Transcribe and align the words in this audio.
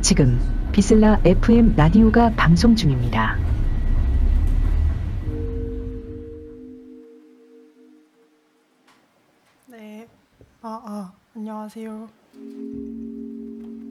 지금 0.00 0.40
비슬라 0.72 1.20
FM 1.22 1.74
라디오가 1.76 2.30
방송 2.30 2.74
중입니다. 2.74 3.36
네. 9.66 10.08
아, 10.62 10.80
아, 10.86 11.12
안녕하세요. 11.36 12.08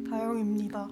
다영입니다. 0.10 0.88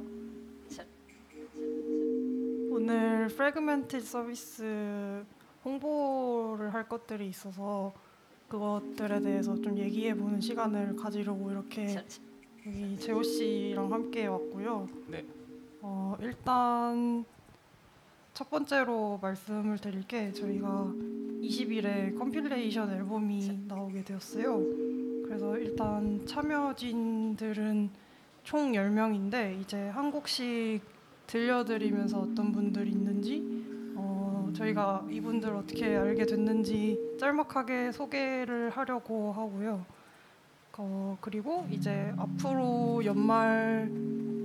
오늘 2.70 3.30
프래그멘트 3.30 4.00
서비스 4.02 5.26
홍보를 5.64 6.72
할 6.72 6.88
것들이 6.88 7.28
있어서 7.30 8.05
그것들에 8.48 9.22
대해서 9.22 9.56
좀 9.62 9.78
얘기해 9.78 10.16
보는 10.16 10.40
시간을 10.40 10.96
가지려고 10.96 11.52
이렇게 11.52 11.96
여기 12.66 12.98
재호 13.00 13.22
씨랑 13.24 13.92
함께 13.92 14.28
왔고요. 14.28 14.88
네. 15.08 15.26
어, 15.82 16.16
일단 16.20 17.26
첫 18.34 18.50
번째로 18.50 19.20
말씀을 19.22 19.78
드릴 19.78 20.04
게 20.08 20.32
저희가 20.32 20.92
20일에 21.42 22.18
compilation 22.18 22.92
앨범이 22.92 23.66
나오게 23.68 24.04
되었어요. 24.04 24.62
그래서 25.24 25.58
일단 25.58 26.26
참여진들은 26.26 27.90
총 28.44 28.72
10명인데 28.74 29.62
이제 29.62 29.90
한 29.90 30.12
곡씩 30.12 30.82
들려드리면서 31.28 32.20
어떤 32.20 32.52
분들이 32.52 32.92
있는지 32.92 33.42
어, 33.42 33.55
저희가 34.56 35.06
이분들 35.10 35.50
어떻게 35.50 35.96
알게 35.96 36.26
됐는지 36.26 36.98
짤막하게 37.20 37.92
소개를 37.92 38.70
하려고 38.70 39.32
하고요. 39.34 39.86
어, 40.78 41.18
그리고 41.22 41.66
이제 41.72 42.14
앞으로 42.18 43.04
연말 43.06 43.90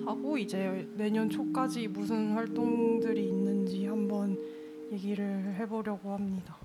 하고 0.07 0.39
이제 0.39 0.89
내년 0.97 1.29
초까지 1.29 1.89
무슨 1.89 2.33
활동들이 2.35 3.29
있는지 3.29 3.87
한번 3.87 4.39
얘기를 4.93 5.55
해보려고 5.59 6.13
합니다. 6.13 6.57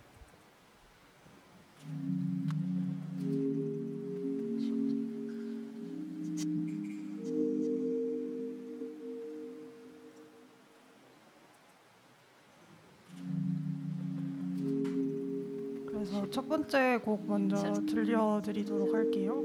첫 16.36 16.50
번째 16.50 17.00
곡 17.02 17.30
먼저 17.30 17.72
들려드리도록 17.88 18.94
할게요. 18.94 19.42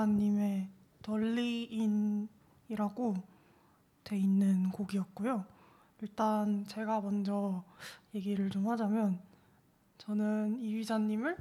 이비자님의 0.00 0.68
덜리인이라고 1.02 2.28
돼 4.04 4.16
있는 4.16 4.70
곡이었고요. 4.70 5.44
일단 6.00 6.64
제가 6.66 7.02
먼저 7.02 7.62
얘기를 8.14 8.48
좀 8.48 8.68
하자면 8.68 9.20
저는 9.98 10.58
이비자님을 10.60 11.36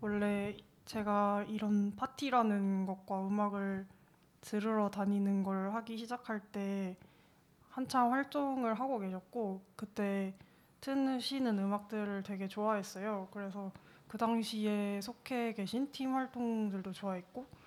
원래 0.00 0.56
제가 0.86 1.44
이런 1.48 1.94
파티라는 1.94 2.86
것과 2.86 3.28
음악을 3.28 3.86
들으러 4.40 4.90
다니는 4.90 5.44
걸 5.44 5.72
하기 5.74 5.96
시작할 5.96 6.40
때 6.40 6.96
한참 7.68 8.10
활동을 8.10 8.74
하고 8.74 8.98
계셨고 8.98 9.62
그때 9.76 10.34
트시는 10.80 11.58
음악들을 11.58 12.24
되게 12.24 12.48
좋아했어요. 12.48 13.28
그래서 13.30 13.70
그 14.08 14.18
당시에 14.18 15.00
속해 15.00 15.52
계신 15.52 15.92
팀 15.92 16.14
활동들도 16.14 16.90
좋아했고 16.90 17.59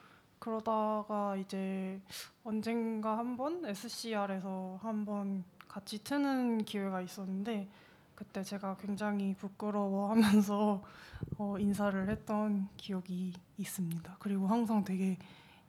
그러다가 0.44 1.38
이제 1.38 2.02
언젠가 2.44 3.18
한번 3.18 3.66
SCR에서 3.66 4.78
한번 4.82 5.46
같이 5.70 6.04
트는 6.04 6.66
기회가 6.66 7.00
있었는데 7.00 7.70
그때 8.14 8.44
제가 8.44 8.76
굉장히 8.76 9.36
부끄러워하면서 9.36 10.84
어, 11.40 11.58
인사를 11.58 12.10
했던 12.10 12.68
기억이 12.76 13.32
있습니다. 13.58 14.18
그리고 14.20 14.46
항상 14.48 14.84
되게 14.84 15.18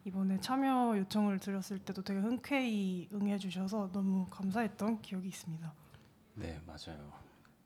이번에 0.05 0.41
참여 0.41 0.99
요청을 0.99 1.39
드렸을 1.39 1.79
때도 1.79 2.03
되게 2.03 2.19
흔쾌히 2.19 3.09
응해주셔서 3.13 3.93
너무 3.93 4.27
감사했던 4.29 5.03
기억이 5.03 5.29
있습니다. 5.29 5.73
네 6.35 6.61
맞아요. 6.67 7.13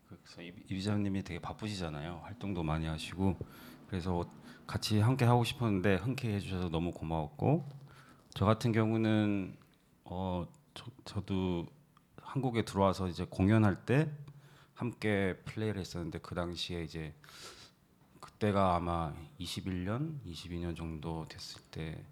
그래서 0.07 0.43
이, 0.43 0.49
이 0.49 0.75
비자님이 0.75 1.25
되게 1.25 1.41
바쁘시잖아요. 1.41 2.21
활동도 2.25 2.63
많이 2.63 2.87
하시고 2.87 3.35
그래서 3.87 4.31
같이 4.69 5.01
함께 5.01 5.25
하고 5.25 5.45
싶었는데 5.45 5.97
흔쾌히 5.97 6.35
해주셔서 6.35 6.69
너무 6.69 6.93
고마웠고 6.93 7.67
저 8.35 8.45
같은 8.45 8.71
경우는 8.71 9.57
어 10.05 10.47
저, 10.75 10.85
저도 11.07 11.67
한국에 12.21 12.67
들어와서 12.67 13.09
이제 13.09 13.25
공연할 13.29 13.87
때 13.87 14.11
함께 14.75 15.41
플레이를 15.47 15.81
했었는데 15.81 16.19
그 16.19 16.35
당시에 16.35 16.85
이제 16.85 17.15
그때가 18.21 18.77
아마 18.77 19.15
21년, 19.41 20.21
22년 20.27 20.77
정도 20.77 21.27
됐을 21.29 21.63
때 21.71 22.05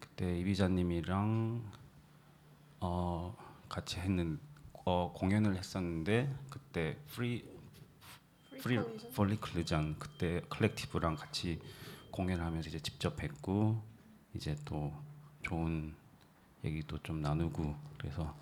그때 0.00 0.38
이비자님이랑 0.38 1.70
어 2.80 3.36
같이 3.68 4.00
했는 4.00 4.40
어 4.86 5.12
공연을 5.14 5.54
했었는데 5.54 6.34
그때 6.48 6.96
프리 7.08 7.44
프리? 8.62 8.78
폴리클루전 9.14 9.98
그때 9.98 10.40
collective랑 10.48 11.16
같이 11.16 11.60
공연하면서 12.10 12.68
이제 12.68 12.80
직접 12.80 13.16
뵙고 13.16 13.82
이제 14.34 14.56
또 14.64 14.92
좋은 15.42 15.94
얘기도 16.64 16.98
좀 17.02 17.22
나누고 17.22 17.74
그래서 17.98 18.34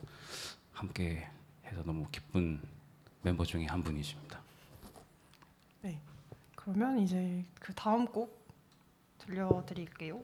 함께 0.72 1.28
해서 1.64 1.82
너무 1.84 2.06
기쁜 2.10 2.60
멤버 3.22 3.44
중에 3.44 3.66
한 3.66 3.82
분이십니다. 3.82 4.40
네. 5.82 6.00
그러면 6.56 6.98
이제 6.98 7.44
그 7.60 7.74
다음 7.74 8.06
곡 8.06 8.46
들려드릴게요. 9.18 10.22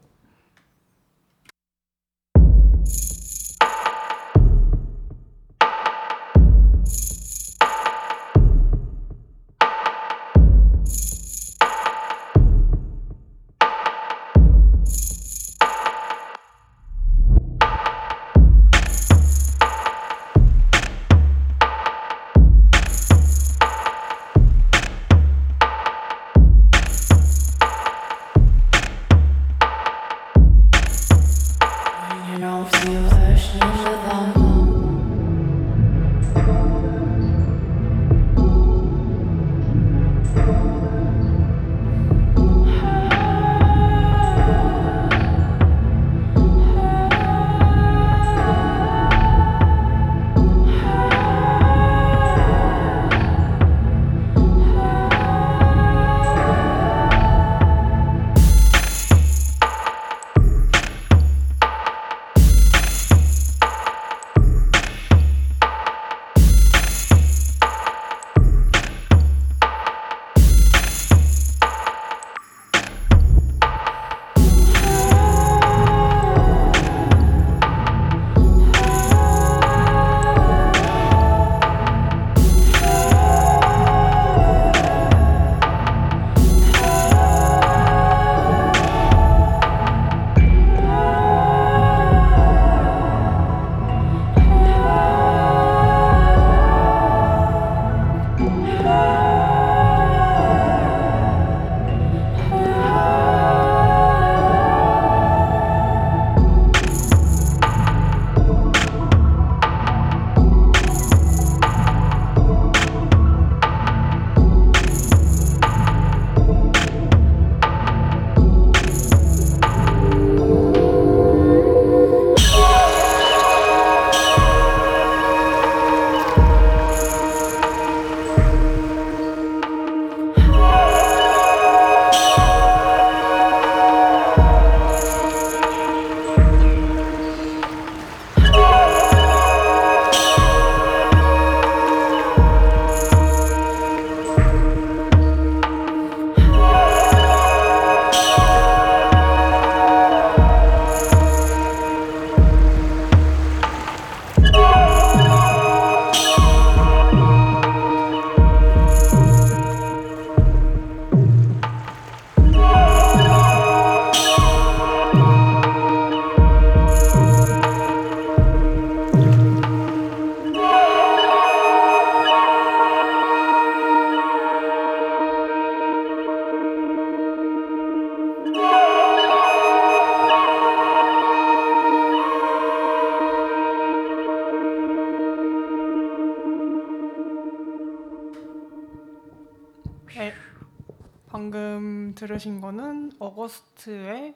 어거스트의 193.45 194.35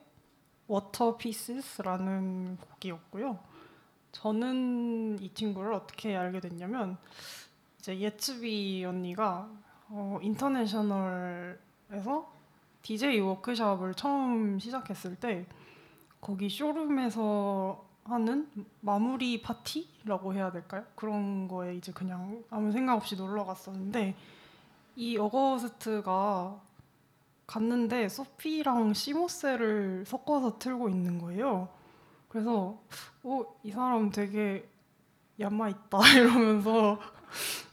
Water 0.67 1.17
Piece라는 1.17 2.59
곡이었고요. 2.59 3.39
저는 4.13 5.19
이 5.21 5.33
친구를 5.35 5.73
어떻게 5.73 6.17
알게 6.17 6.41
됐냐면 6.41 6.99
이제 7.79 7.99
예츠비 7.99 8.85
언니가 8.85 9.49
어, 9.89 10.19
international에서 10.23 11.59
DJ 12.83 13.21
워크숍을 13.21 13.95
처음 13.95 14.59
시작했을 14.59 15.17
때 15.17 15.47
거기 16.21 16.51
쇼룸에서 16.51 17.87
하는 18.05 18.51
마무리 18.81 19.41
파티라고 19.43 20.35
해야 20.35 20.51
될까요? 20.51 20.85
그런 20.95 21.49
거에 21.49 21.77
이제 21.77 21.93
그냥 21.93 22.43
아무 22.51 22.73
생각 22.73 22.95
없이 22.97 23.17
놀러 23.17 23.45
갔었는데 23.45 24.17
이 24.97 25.17
어거스트가 25.19 26.68
갔는데 27.49 28.11
소피랑 28.11 28.93
시모세를 28.93 30.05
섞어서 30.07 30.59
틀고 30.59 30.91
있는 30.91 31.19
거예요. 31.19 31.69
그래서 32.29 32.79
어, 33.23 33.43
이 33.63 33.71
사람 33.71 34.11
되게 34.11 34.69
야마 35.41 35.71
있다 35.71 35.99
이러면서 36.15 37.01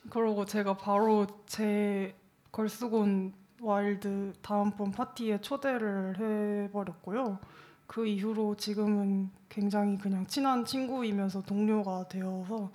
그러고 0.09 0.45
제가 0.45 0.77
바로 0.77 1.27
제 1.45 2.15
Girls 2.51 2.97
Gone 2.97 3.33
Wild 3.61 4.33
다음번 4.41 4.91
파티에 4.91 5.41
초대를 5.41 6.67
해버렸고요. 6.69 7.39
그 7.85 8.07
이후로 8.07 8.55
지금은 8.55 9.29
굉장히 9.49 9.97
그냥 9.97 10.25
친한 10.25 10.63
친구이면서 10.63 11.41
동료가 11.41 12.07
되어서 12.07 12.71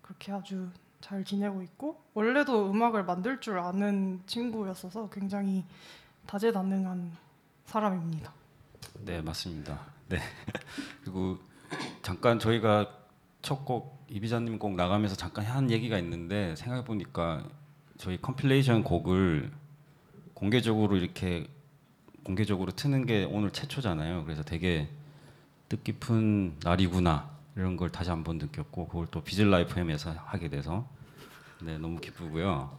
그렇게 0.00 0.32
아주 0.32 0.70
잘 1.00 1.24
지내고 1.24 1.60
있고 1.62 2.02
원래도 2.14 2.70
음악을 2.70 3.04
만들 3.04 3.38
줄 3.40 3.58
아는 3.58 4.22
친구였어서 4.26 5.10
굉장히 5.10 5.64
다재다능한 6.28 7.10
사람입니다. 7.64 8.30
네 9.00 9.22
맞습니다. 9.22 9.80
네 10.08 10.18
그리고 11.02 11.38
잠깐 12.02 12.38
저희가 12.38 12.86
첫 13.40 13.64
곡 13.64 14.04
이비자님 14.10 14.58
곡 14.58 14.74
나가면서 14.74 15.16
잠깐 15.16 15.44
한 15.46 15.70
얘기가 15.70 15.98
있는데 15.98 16.54
생각해 16.56 16.84
보니까 16.84 17.44
저희 17.96 18.20
compilation 18.20 18.84
곡을 18.84 19.50
공개적으로 20.34 20.96
이렇게 20.96 21.46
공개적으로 22.24 22.72
트는 22.72 23.06
게 23.06 23.24
오늘 23.24 23.50
최초잖아요. 23.50 24.24
그래서 24.24 24.42
되게 24.42 24.88
뜻깊은 25.70 26.58
날이구나 26.62 27.30
이런 27.56 27.76
걸 27.78 27.90
다시 27.90 28.10
한번 28.10 28.36
느꼈고 28.36 28.88
그걸 28.88 29.06
또 29.10 29.22
VISLA 29.22 29.50
FM에서 29.50 30.12
하게 30.12 30.48
돼서 30.48 30.86
네 31.62 31.78
너무 31.78 32.00
기쁘고요. 32.00 32.76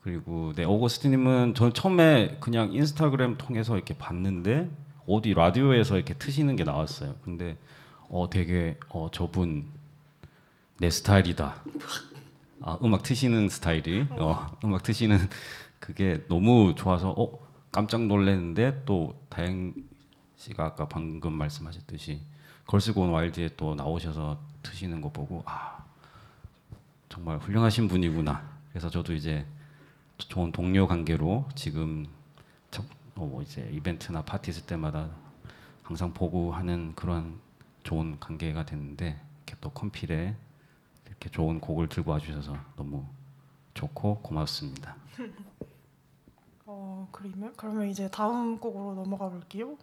그리고 0.00 0.52
네 0.54 0.64
오거스티님은 0.64 1.54
저는 1.54 1.74
처음에 1.74 2.38
그냥 2.40 2.72
인스타그램 2.72 3.36
통해서 3.36 3.76
이렇게 3.76 3.94
봤는데 3.94 4.70
어디 5.06 5.34
라디오에서 5.34 5.96
이렇게 5.96 6.14
트시는 6.14 6.56
게 6.56 6.64
나왔어요. 6.64 7.16
근데 7.24 7.56
어 8.08 8.28
되게 8.30 8.78
어 8.88 9.08
저분 9.12 9.66
내 10.78 10.90
스타일이다. 10.90 11.62
아 12.60 12.78
음악 12.82 13.02
트시는 13.02 13.48
스타일이 13.48 14.06
어 14.10 14.46
음악 14.64 14.82
트시는 14.82 15.18
그게 15.78 16.24
너무 16.28 16.74
좋아서 16.76 17.10
어 17.16 17.38
깜짝 17.70 18.06
놀랐는데 18.06 18.82
또 18.84 19.20
다행 19.28 19.74
씨가 20.36 20.64
아까 20.64 20.88
방금 20.88 21.32
말씀하셨듯이 21.34 22.20
걸스고 22.66 23.02
온 23.02 23.10
와일드에 23.10 23.50
또 23.56 23.74
나오셔서 23.74 24.38
트시는 24.62 25.00
거 25.00 25.10
보고 25.10 25.42
아 25.46 25.84
정말 27.08 27.38
훌륭하신 27.38 27.88
분이구나. 27.88 28.58
그래서 28.70 28.90
저도 28.90 29.14
이제 29.14 29.44
좋은 30.18 30.52
동료 30.52 30.86
관계로 30.86 31.46
지금 31.54 32.06
저- 32.70 32.82
어, 33.14 33.24
뭐 33.26 33.42
이제 33.42 33.68
이벤트나 33.72 34.22
파티 34.22 34.50
있을 34.50 34.66
때마다 34.66 35.08
항상 35.82 36.12
보고 36.12 36.52
하는 36.52 36.94
그런 36.94 37.38
좋은 37.84 38.18
관계가 38.20 38.66
됐는데 38.66 39.20
이렇게 39.46 39.56
또 39.60 39.70
컴필에 39.70 40.36
이렇게 41.06 41.30
좋은 41.30 41.60
곡을 41.60 41.88
들고 41.88 42.10
와주셔서 42.10 42.56
너무 42.76 43.06
좋고 43.74 44.20
고맙습니다. 44.22 44.96
어, 46.66 47.08
그러면 47.12 47.54
그러면 47.56 47.88
이제 47.88 48.10
다음 48.10 48.58
곡으로 48.58 48.94
넘어가 48.94 49.28
볼게요. 49.30 49.76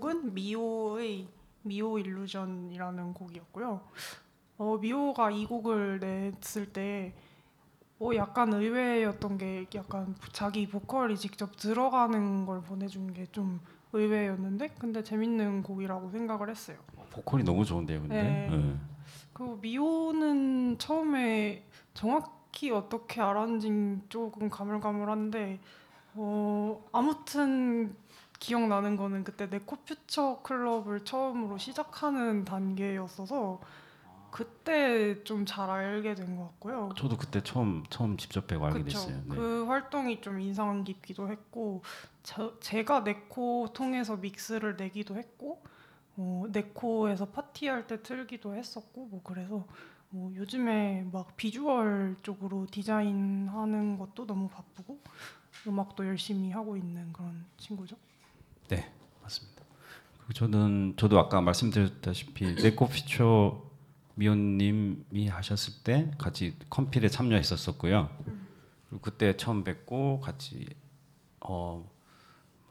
곡은 0.00 0.32
미오의 0.34 1.28
미오 1.62 1.98
일루전이라는 1.98 3.12
곡이었고요. 3.14 3.80
어, 4.56 4.78
미오가 4.80 5.30
이 5.30 5.44
곡을 5.46 6.00
냈을 6.00 6.72
때 6.72 7.14
어, 8.00 8.10
약간 8.14 8.52
의외였던 8.52 9.36
게 9.36 9.66
약간 9.74 10.14
자기 10.32 10.66
보컬이 10.66 11.16
직접 11.18 11.54
들어가는 11.56 12.46
걸 12.46 12.62
보내준 12.62 13.12
게 13.12 13.26
좀 13.30 13.60
의외였는데 13.92 14.68
근데 14.78 15.02
재밌는 15.02 15.64
곡이라고 15.64 16.10
생각을 16.10 16.48
했어요. 16.48 16.78
보컬이 17.10 17.42
너무 17.42 17.64
좋은데요, 17.64 18.00
근데. 18.02 18.22
네. 18.22 18.48
네. 18.48 18.76
그 19.32 19.58
미오는 19.60 20.78
처음에 20.78 21.64
정확히 21.92 22.70
어떻게 22.70 23.20
알았는지 23.20 24.02
조금 24.08 24.48
가물가물한데 24.48 25.58
어 26.14 26.84
아무튼 26.92 27.96
기억나는 28.40 28.96
거는 28.96 29.22
그때 29.22 29.46
네코퓨처 29.46 30.40
클럽을 30.42 31.04
처음으로 31.04 31.58
시작하는 31.58 32.44
단계였어서 32.44 33.60
그때 34.30 35.22
좀 35.24 35.44
잘 35.44 35.68
알게 35.70 36.14
된 36.14 36.36
것 36.36 36.44
같고요. 36.44 36.90
저도 36.96 37.16
그때 37.16 37.42
처음 37.42 37.84
처음 37.90 38.16
직접 38.16 38.46
뵈고 38.46 38.64
알게 38.66 38.84
그쵸. 38.84 38.98
됐어요. 38.98 39.22
네. 39.26 39.34
그 39.36 39.64
활동이 39.66 40.20
좀 40.20 40.40
인상 40.40 40.84
깊기도 40.84 41.28
했고 41.28 41.82
저, 42.22 42.58
제가 42.60 43.00
네코 43.04 43.68
통해서 43.72 44.16
믹스를 44.16 44.76
내기도 44.76 45.16
했고 45.16 45.62
어, 46.16 46.44
네코에서 46.52 47.26
파티할 47.30 47.86
때 47.88 48.02
틀기도 48.02 48.54
했었고 48.54 49.06
뭐 49.06 49.20
그래서 49.24 49.66
뭐 50.10 50.32
요즘에 50.36 51.08
막 51.12 51.36
비주얼 51.36 52.16
쪽으로 52.22 52.66
디자인하는 52.70 53.98
것도 53.98 54.26
너무 54.26 54.48
바쁘고 54.48 54.98
음악도 55.66 56.06
열심히 56.06 56.50
하고 56.52 56.76
있는 56.76 57.12
그런 57.12 57.44
친구죠. 57.58 57.96
네, 58.70 58.90
맞습니다. 59.22 59.62
그리고 60.18 60.32
저는 60.32 60.94
저도 60.96 61.18
아까 61.18 61.40
말씀드렸다시피 61.40 62.54
네코 62.56 62.88
피처 62.88 63.62
미연님이 64.14 65.28
하셨을 65.28 65.82
때 65.82 66.10
같이 66.18 66.54
컴필에 66.68 67.08
참여했었었고요. 67.08 68.08
그리고 68.88 69.02
그때 69.02 69.36
처음 69.36 69.64
뵙고 69.64 70.20
같이 70.20 70.66
어 71.40 71.88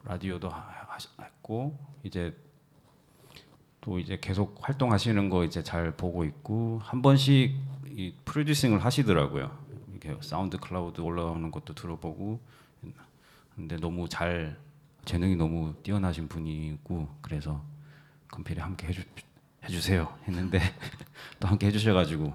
라디오도 0.04 0.48
하- 0.48 0.56
하- 0.58 1.24
했고 1.24 1.78
이제 2.04 2.36
또 3.80 3.98
이제 3.98 4.18
계속 4.20 4.58
활동하시는 4.60 5.28
거 5.30 5.44
이제 5.44 5.62
잘 5.62 5.96
보고 5.96 6.24
있고 6.24 6.78
한 6.82 7.02
번씩 7.02 7.54
이 7.88 8.14
프로듀싱을 8.24 8.84
하시더라고요. 8.84 9.50
이렇게 9.90 10.16
SoundCloud 10.22 11.00
올라오는 11.00 11.50
것도 11.50 11.74
들어보고 11.74 12.40
근데 13.56 13.76
너무 13.76 14.08
잘 14.08 14.56
재능이 15.04 15.36
너무 15.36 15.74
뛰어나신 15.82 16.28
분이고 16.28 17.08
그래서 17.20 17.62
컴필에 18.28 18.60
함께 18.62 18.88
해주, 18.88 19.02
해주세요 19.64 20.14
했는데 20.28 20.60
또 21.40 21.48
함께 21.48 21.66
해주셔가지고 21.68 22.32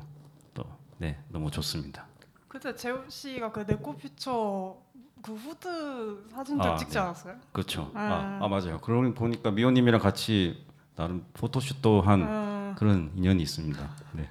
또 0.53 0.65
네 0.97 1.19
너무 1.29 1.51
좋습니다. 1.51 2.05
그때 2.47 2.73
재호 2.73 3.07
씨가 3.09 3.51
그 3.51 3.65
네코 3.67 3.97
퓨처 3.97 4.77
그 5.21 5.33
후드 5.33 6.29
사진들 6.31 6.65
아, 6.69 6.75
찍지 6.77 6.93
네. 6.93 6.99
않았어요? 6.99 7.35
그렇죠. 7.51 7.91
아, 7.93 7.99
아. 8.01 8.39
아 8.41 8.47
맞아요. 8.47 8.79
그러고 8.79 9.13
보니까 9.13 9.51
미호님이랑 9.51 9.99
같이 9.99 10.65
나름 10.95 11.25
photoshoot도 11.33 12.01
한 12.01 12.21
음, 12.21 12.75
그런 12.77 13.11
인연이 13.15 13.41
있습니다. 13.43 13.89
네. 14.13 14.29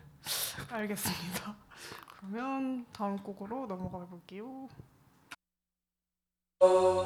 알겠습니다. 0.70 1.54
그러면 2.16 2.86
다음 2.92 3.18
곡으로 3.18 3.66
넘어가 3.66 3.98
볼게요. 4.06 4.68
방금 6.64 7.04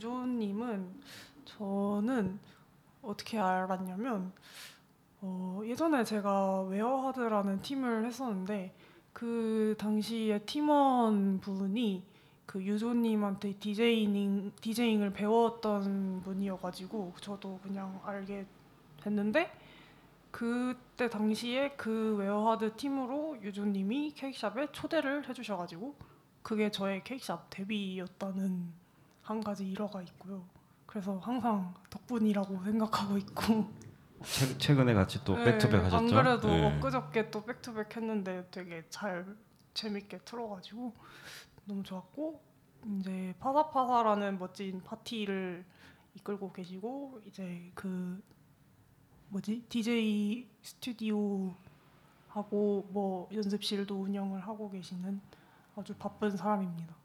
유조님은 0.00 0.94
저는 1.44 2.40
어떻게 3.02 3.38
알았냐면 3.38 4.32
어, 5.20 5.60
예전에 5.62 6.04
제가 6.04 6.62
웨어하드라는 6.62 7.60
팀을 7.60 8.06
했었는데 8.06 8.74
그 9.12 9.74
당시에 9.78 10.38
팀원 10.40 11.40
분이 11.40 12.02
그 12.46 12.62
유조님한테 12.64 13.58
DJing 13.58 14.52
DJing을 14.62 15.12
배웠던 15.12 16.22
분이어가지고 16.22 17.12
저도 17.20 17.60
그냥 17.62 18.00
알게 18.02 18.46
됐는데 19.02 19.52
그때 20.30 21.10
당시에 21.10 21.72
그 21.76 22.16
웨어하드 22.16 22.76
팀으로 22.76 23.36
유조님이 23.42 24.12
케이크샵에 24.12 24.72
초대를 24.72 25.28
해주셔가지고 25.28 25.94
그게 26.42 26.70
저의 26.70 27.04
케이크샵 27.04 27.50
데뷔였다는 27.50 28.79
한 29.30 29.44
가지 29.44 29.64
일화가 29.70 30.02
있고요. 30.02 30.44
그래서 30.86 31.18
항상 31.18 31.72
덕분이라고 31.88 32.64
생각하고 32.64 33.16
있고 33.18 33.70
최, 34.24 34.58
최근에 34.58 34.92
같이 34.92 35.22
또 35.24 35.36
네, 35.36 35.44
back 35.44 35.60
to 35.60 35.68
back 35.68 35.84
하셨죠? 35.84 35.96
안 35.96 36.06
그래도 36.08 36.48
네. 36.48 36.76
엊그저께 36.76 37.30
또 37.30 37.44
back 37.44 37.65
to 37.65 37.75
back 37.75 37.96
했는데 37.96 38.48
되게 38.50 38.84
잘 38.90 39.36
재밌게 39.72 40.18
틀어가지고 40.24 40.92
너무 41.64 41.84
좋았고 41.84 42.42
이제 42.98 43.32
파사파사라는 43.38 44.40
멋진 44.40 44.82
파티를 44.82 45.64
이끌고 46.14 46.52
계시고 46.52 47.20
이제 47.24 47.70
그 47.76 48.20
뭐지 49.28 49.64
DJ 49.68 50.48
스튜디오 50.60 51.54
하고 52.26 52.84
뭐 52.90 53.28
연습실도 53.32 53.94
운영을 53.94 54.40
하고 54.40 54.68
계시는 54.68 55.20
아주 55.76 55.94
바쁜 55.94 56.36
사람입니다. 56.36 56.99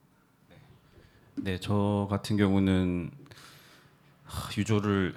네, 1.37 1.59
저 1.59 2.07
같은 2.09 2.37
경우는 2.37 3.11
하, 4.23 4.49
유조를 4.57 5.13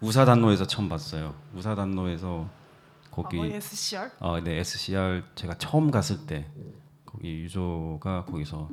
우사단로에서 0.00 0.66
처음 0.66 0.88
봤어요. 0.88 1.34
우사단로에서 1.54 2.48
거기 3.10 3.38
아, 3.38 3.44
뭐 3.44 3.46
SCR? 3.46 4.10
어, 4.20 4.40
네, 4.40 4.58
SCR 4.58 5.22
제가 5.34 5.54
처음 5.54 5.90
갔을 5.90 6.26
때 6.26 6.46
거기 7.04 7.40
유조가 7.40 8.26
거기서 8.26 8.68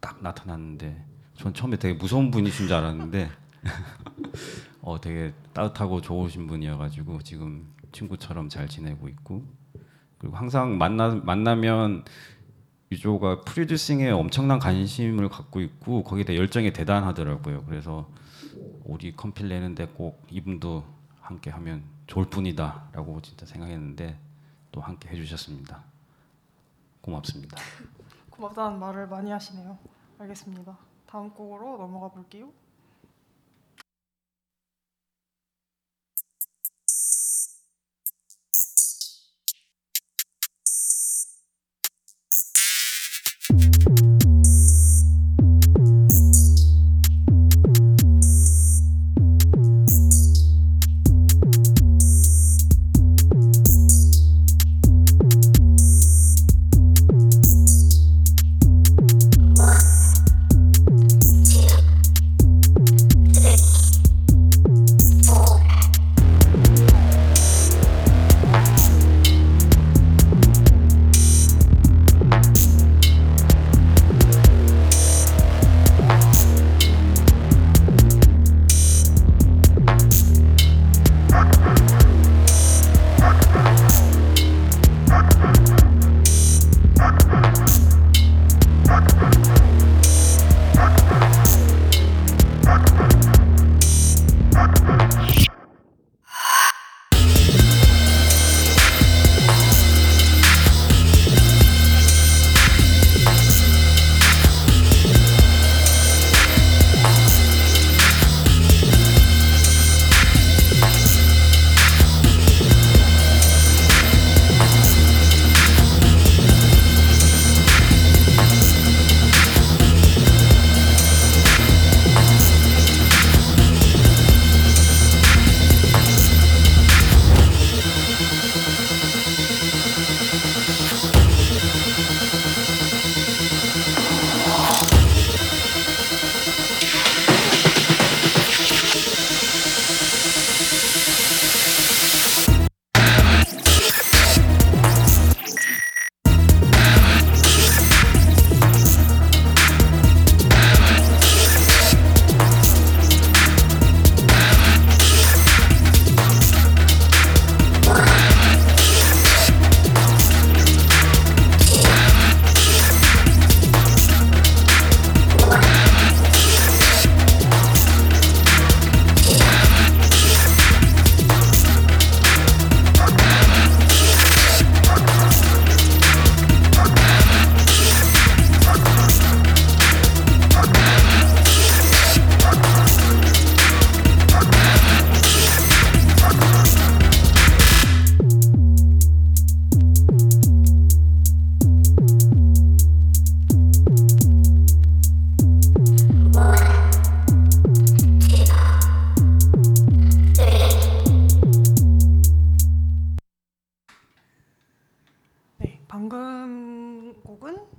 딱 0.00 0.22
나타났는데 0.22 1.04
전 1.36 1.52
처음에 1.52 1.76
되게 1.76 1.94
무서운 1.94 2.30
분이신 2.30 2.68
줄 2.68 2.76
알았는데 2.76 3.30
어 4.82 5.00
되게 5.00 5.34
따뜻하고 5.52 6.00
좋으신 6.00 6.46
분이어가지고 6.46 7.22
지금 7.22 7.72
친구처럼 7.92 8.48
잘 8.48 8.68
지내고 8.68 9.08
있고 9.08 9.44
그리고 10.18 10.36
항상 10.36 10.78
만나 10.78 11.08
만나면 11.08 12.04
유조가 12.94 13.40
프로듀싱에 13.40 14.10
엄청난 14.10 14.60
관심을 14.60 15.28
갖고 15.28 15.60
있고 15.60 16.04
거기에 16.04 16.24
대해 16.24 16.38
열정이 16.38 16.72
대단하더라고요. 16.72 17.64
그래서 17.64 18.08
우리 18.84 19.14
컴필 19.16 19.48
내는데 19.48 19.86
꼭 19.86 20.24
이분도 20.30 20.84
함께 21.20 21.50
하면 21.50 21.82
좋을 22.06 22.26
뿐이다라고 22.26 23.20
진짜 23.22 23.46
생각했는데 23.46 24.16
또 24.70 24.80
함께 24.80 25.08
해주셨습니다. 25.08 25.82
고맙습니다. 27.00 27.56
고맙다는 28.30 28.78
말을 28.78 29.08
많이 29.08 29.30
하시네요. 29.30 29.76
알겠습니다. 30.18 30.78
다음 31.06 31.30
곡으로 31.30 31.76
넘어가 31.76 32.08
볼게요. 32.08 32.50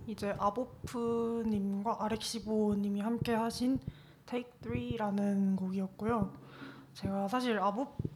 이제 0.07 0.33
아보프님과 0.39 1.97
아렉시보님이 1.99 3.01
함께 3.01 3.33
하신 3.33 3.79
Take 4.25 4.49
3라는 4.61 5.57
곡이었고요. 5.57 6.31
제가 6.93 7.27
사실 7.27 7.59
아보프님은 7.59 8.07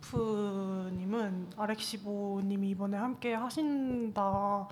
아렉시보님이 1.58 2.70
이번에 2.70 2.96
함께 2.96 3.34
하신다고 3.34 4.70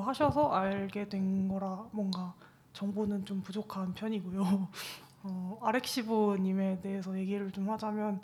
하셔서 0.00 0.48
알게 0.52 1.10
된 1.10 1.48
거라 1.48 1.86
뭔가 1.92 2.32
정보는 2.72 3.26
좀 3.26 3.42
부족한 3.42 3.92
편이고요. 3.92 4.68
어, 5.24 5.58
아렉시보님에 5.60 6.80
대해서 6.80 7.14
얘기를 7.18 7.50
좀 7.50 7.68
하자면 7.68 8.22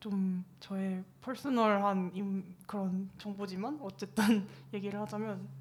좀 0.00 0.44
저의 0.60 1.02
퍼스널한 1.22 2.10
임- 2.14 2.54
그런 2.66 3.08
정보지만 3.16 3.78
어쨌든 3.80 4.46
얘기를 4.74 5.00
하자면 5.00 5.59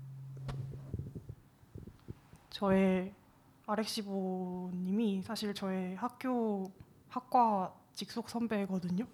저의 2.70 3.14
아렉시보님이 3.68 5.22
사실 5.22 5.54
저의 5.54 5.96
학교 5.96 6.70
학과 7.08 7.74
직속 7.94 8.30
선배거든요. 8.30 9.06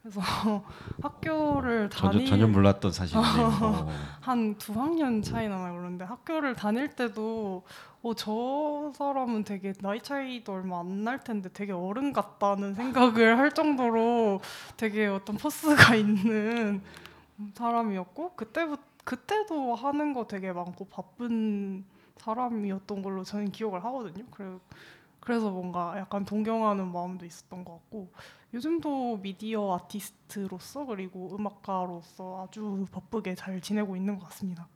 그래서 0.00 0.20
학교를 1.02 1.90
전혀 1.90 2.12
다닐 2.12 2.26
전혀 2.26 2.46
몰랐던 2.46 2.92
사실이네요. 2.92 3.46
어. 3.60 3.88
한두 4.22 4.72
학년 4.80 5.20
차이 5.20 5.48
나나 5.48 5.72
그러는데 5.72 6.04
학교를 6.04 6.54
다닐 6.54 6.94
때도 6.94 7.64
어, 8.02 8.14
저 8.14 8.92
사람은 8.94 9.42
되게 9.44 9.72
나이 9.80 10.00
차이도 10.00 10.52
얼마 10.52 10.78
안 10.78 11.02
날 11.02 11.24
텐데 11.24 11.50
되게 11.52 11.72
어른 11.72 12.12
같다는 12.12 12.74
생각을 12.74 13.36
할 13.36 13.50
정도로 13.50 14.40
되게 14.76 15.06
어떤 15.08 15.36
포스가 15.36 15.96
있는 15.96 16.82
사람이었고 17.54 18.34
그때부 18.36 18.76
그때도 19.04 19.74
하는 19.74 20.12
거 20.12 20.26
되게 20.28 20.52
많고 20.52 20.84
바쁜 20.86 21.84
사람이었던 22.20 23.02
걸로 23.02 23.24
저는 23.24 23.50
기억을 23.50 23.82
하거든요. 23.84 24.24
그래, 24.30 24.58
그래서 25.20 25.50
뭔가 25.50 25.98
약간 25.98 26.24
동경하는 26.24 26.92
마음도 26.92 27.24
있었던 27.26 27.64
것 27.64 27.72
같고 27.72 28.10
요즘도 28.52 29.18
미디어 29.22 29.76
아티스트로서 29.76 30.86
그리고 30.86 31.34
음악가로서 31.36 32.46
아주 32.46 32.86
바쁘게 32.90 33.34
잘 33.34 33.60
지내고 33.60 33.96
있는 33.96 34.18
것 34.18 34.26
같습니다. 34.26 34.68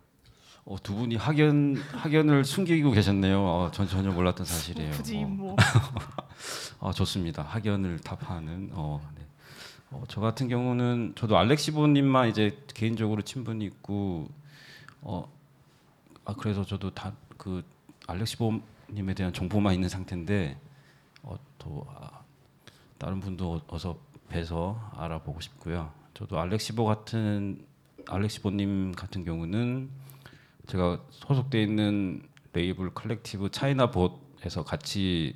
어, 0.67 0.77
두 0.83 0.95
분이 0.95 1.17
학연 1.17 1.77
학연을 1.77 2.45
숨기고 2.45 2.93
계셨네요. 2.93 3.39
어, 3.39 3.71
전 3.73 3.87
전혀 3.87 4.11
몰랐던 4.11 4.47
사실이에요. 4.47 4.93
굳이 4.93 5.23
어. 5.23 5.27
뭐 5.27 5.57
아 6.81 6.93
좋습니다. 6.93 7.43
학연을 7.43 7.99
타파하는 8.01 8.71
어, 8.73 9.01
네. 9.17 9.27
어, 9.91 10.05
저 10.09 10.21
같은 10.21 10.49
경우는 10.49 11.15
저도 11.17 11.37
알렉시보님만 11.37 12.29
이제 12.31 12.59
개인적으로 12.69 13.23
친분이 13.23 13.65
있고 13.67 14.29
어, 15.03 15.29
아 16.25 16.35
그래서 16.35 16.65
저도 16.65 16.91
다 16.95 17.13
그 17.37 17.65
알렉시보님에 18.07 19.15
대한 19.15 19.33
정보만 19.33 19.75
있는 19.75 19.89
상태인데 19.89 20.59
어, 21.23 21.37
또 21.59 21.87
아, 21.89 22.23
다른 22.99 23.21
분도 23.21 23.61
어서 23.69 23.99
뵈서 24.29 24.91
알아보고 24.97 25.41
싶고요. 25.41 25.93
저도 26.15 26.39
알렉시보 26.39 26.85
같은 26.85 27.65
알렉시보님 28.07 28.93
같은 28.93 29.25
경우는 29.25 29.91
제가 30.67 31.03
소속돼 31.11 31.63
있는 31.63 32.23
레이블 32.53 32.95
collective 32.95 33.51
차이나봇에서 33.51 34.65
같이 34.65 35.35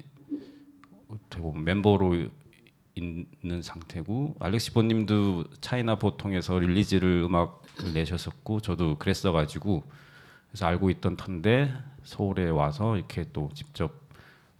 멤버로 1.64 2.28
있는 2.94 3.62
상태고 3.62 4.36
알렉시보님도 4.40 5.44
차이나 5.60 5.96
보통에서 5.96 6.58
릴리즈를 6.58 7.22
음악을 7.22 7.94
내셨었고 7.94 8.60
저도 8.60 8.98
그랬어가지고 8.98 9.84
그래서 10.50 10.66
알고 10.66 10.90
있던 10.90 11.16
터인데 11.16 11.72
서울에 12.04 12.48
와서 12.48 12.96
이렇게 12.96 13.24
또 13.32 13.50
직접 13.54 13.92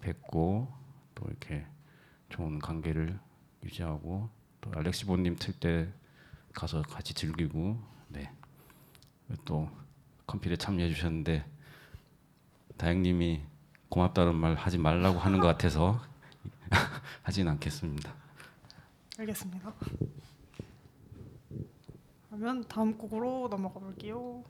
뵙고 0.01 0.69
또 1.15 1.25
이렇게 1.29 1.67
좋은 2.29 2.59
관계를 2.59 3.19
유지하고 3.65 4.29
또 4.61 4.71
알렉시보님 4.75 5.37
틀 5.37 5.55
때 5.61 5.89
가서 6.55 6.83
같이 6.83 7.15
즐기고 7.15 7.79
네 8.09 8.31
또 9.45 9.69
컴필에 10.27 10.57
참여해 10.57 10.89
주셨는데 10.89 11.45
다행님이 12.77 13.43
고맙다는 13.89 14.35
말 14.35 14.55
하지 14.55 14.79
말라고 14.79 15.19
하는 15.19 15.41
것 15.41 15.47
같아서 15.49 16.01
하진 17.23 17.49
않겠습니다. 17.49 18.15
알겠습니다. 19.19 19.73
그러면 22.29 22.65
다음 22.69 22.97
곡으로 22.97 23.49
넘어가 23.51 23.81
볼게요. 23.81 24.45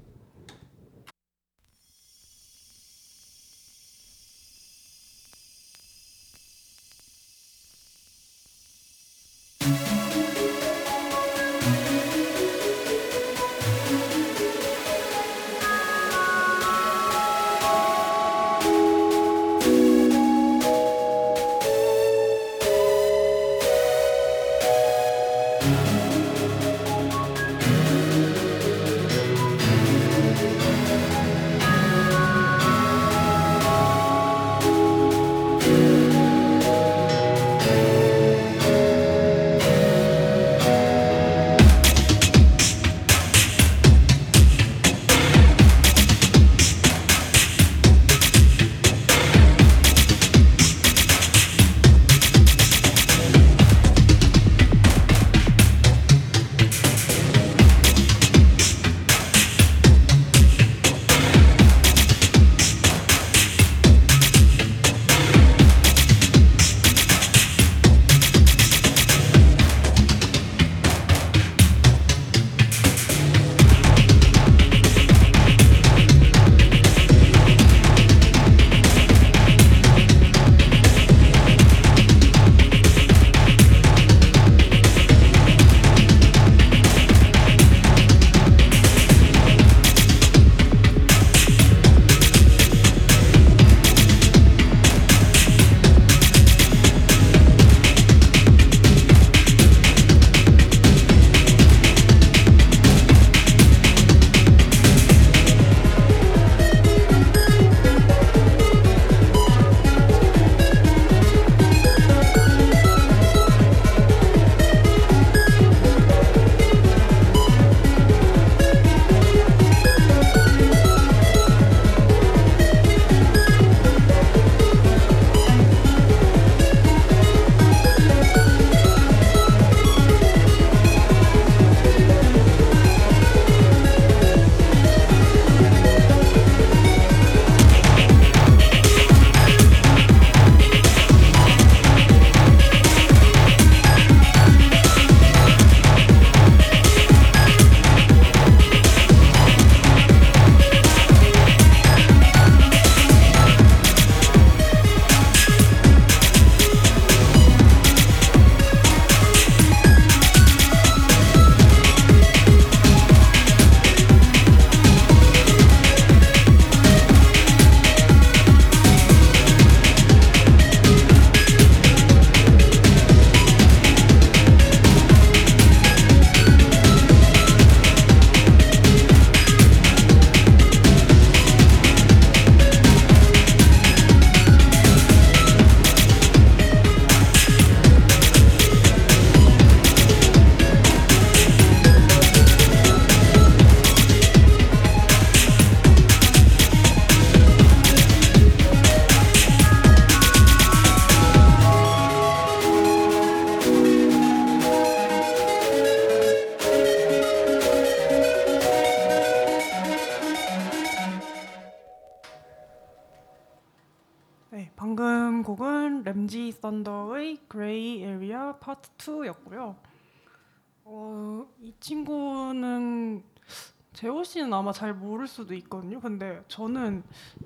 아마 224.58 224.72
잘 224.72 224.92
모를 224.94 225.26
수도 225.26 225.54
있거든요. 225.54 226.00
근데 226.00 226.42
저는 226.48 227.02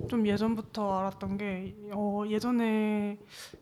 좀 0.09 0.27
예전부터 0.27 0.99
알았던 0.99 1.37
게 1.37 1.77
어, 1.93 2.25
예전에 2.29 3.19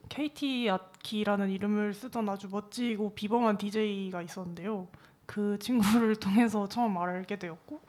KT 0.08 0.70
아키라는 0.70 1.50
이름을 1.50 1.94
쓰던 1.94 2.28
아주 2.28 2.48
멋지고 2.50 3.14
비범한 3.14 3.58
DJ가 3.58 4.22
있었는데요. 4.22 4.88
그 5.26 5.58
친구를 5.58 6.16
통해서 6.20 6.68
처음 6.68 6.96
알게 6.98 7.38
되었고 7.38 7.80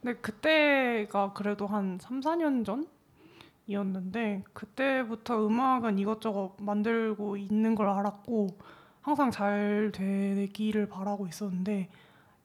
근데 0.00 0.18
그때가 0.20 1.32
그래도 1.32 1.66
한 1.66 1.98
3, 2.00 2.20
4년 2.20 2.64
전 2.64 2.86
이었는데 3.66 4.44
그때부터 4.52 5.46
음악은 5.46 5.98
이것저것 5.98 6.56
만들고 6.58 7.36
있는 7.36 7.74
걸 7.74 7.88
알았고 7.88 8.58
항상 9.00 9.30
잘 9.30 9.90
되기를 9.94 10.88
바라고 10.88 11.26
있었는데 11.26 11.88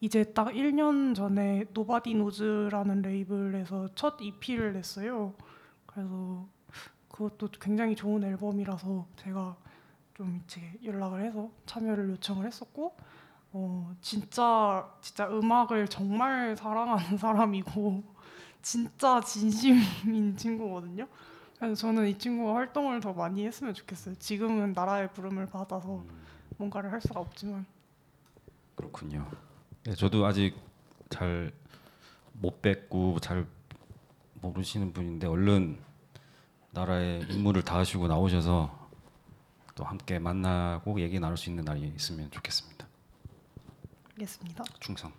이제 0.01 0.23
딱 0.33 0.47
1년 0.49 1.13
전에 1.13 1.65
Nobody 1.73 2.15
Knows라는 2.15 3.01
레이블에서 3.01 3.89
첫 3.95 4.21
EP를 4.21 4.73
냈어요. 4.73 5.33
그래서 5.85 6.47
그것도 7.09 7.49
굉장히 7.59 7.95
좋은 7.95 8.23
앨범이라서 8.23 9.07
제가 9.17 9.57
좀 10.13 10.41
이제 10.43 10.61
연락을 10.83 11.23
해서 11.23 11.49
참여를 11.65 12.09
요청을 12.11 12.45
했었고 12.45 12.95
어 13.51 13.93
진짜 13.99 14.89
진짜 15.01 15.27
음악을 15.27 15.87
정말 15.87 16.55
사랑하는 16.55 17.17
사람이고 17.17 18.03
진짜 18.61 19.19
진심인 19.19 20.37
친구거든요. 20.37 21.07
그래서 21.57 21.75
저는 21.75 22.07
이 22.07 22.17
친구가 22.17 22.55
활동을 22.55 23.01
더 23.01 23.11
많이 23.11 23.45
했으면 23.45 23.73
좋겠어요. 23.73 24.15
지금은 24.15 24.71
나라의 24.71 25.11
부름을 25.11 25.47
받아서 25.47 26.05
뭔가를 26.57 26.91
할 26.91 27.01
수가 27.01 27.19
없지만 27.19 27.65
그렇군요. 28.75 29.29
네, 29.89 29.95
저도 29.95 30.23
아직 30.27 30.53
잘 31.09 31.51
못 32.41 32.61
뵙고 32.61 33.19
잘 33.19 33.45
모르시는 34.41 34.93
분인데 34.93 35.27
얼른 35.27 35.79
나라의 36.71 37.25
임무를 37.29 37.63
다하시고 37.63 38.07
나오셔서 38.07 38.89
또 39.75 39.83
함께 39.83 40.19
만나고 40.19 40.99
얘기 41.01 41.19
나눌 41.19 41.37
수 41.37 41.49
있는 41.49 41.65
날이 41.65 41.91
있으면 41.95 42.29
좋겠습니다. 42.31 42.87
알겠습니다. 44.11 44.63
충성. 44.79 45.11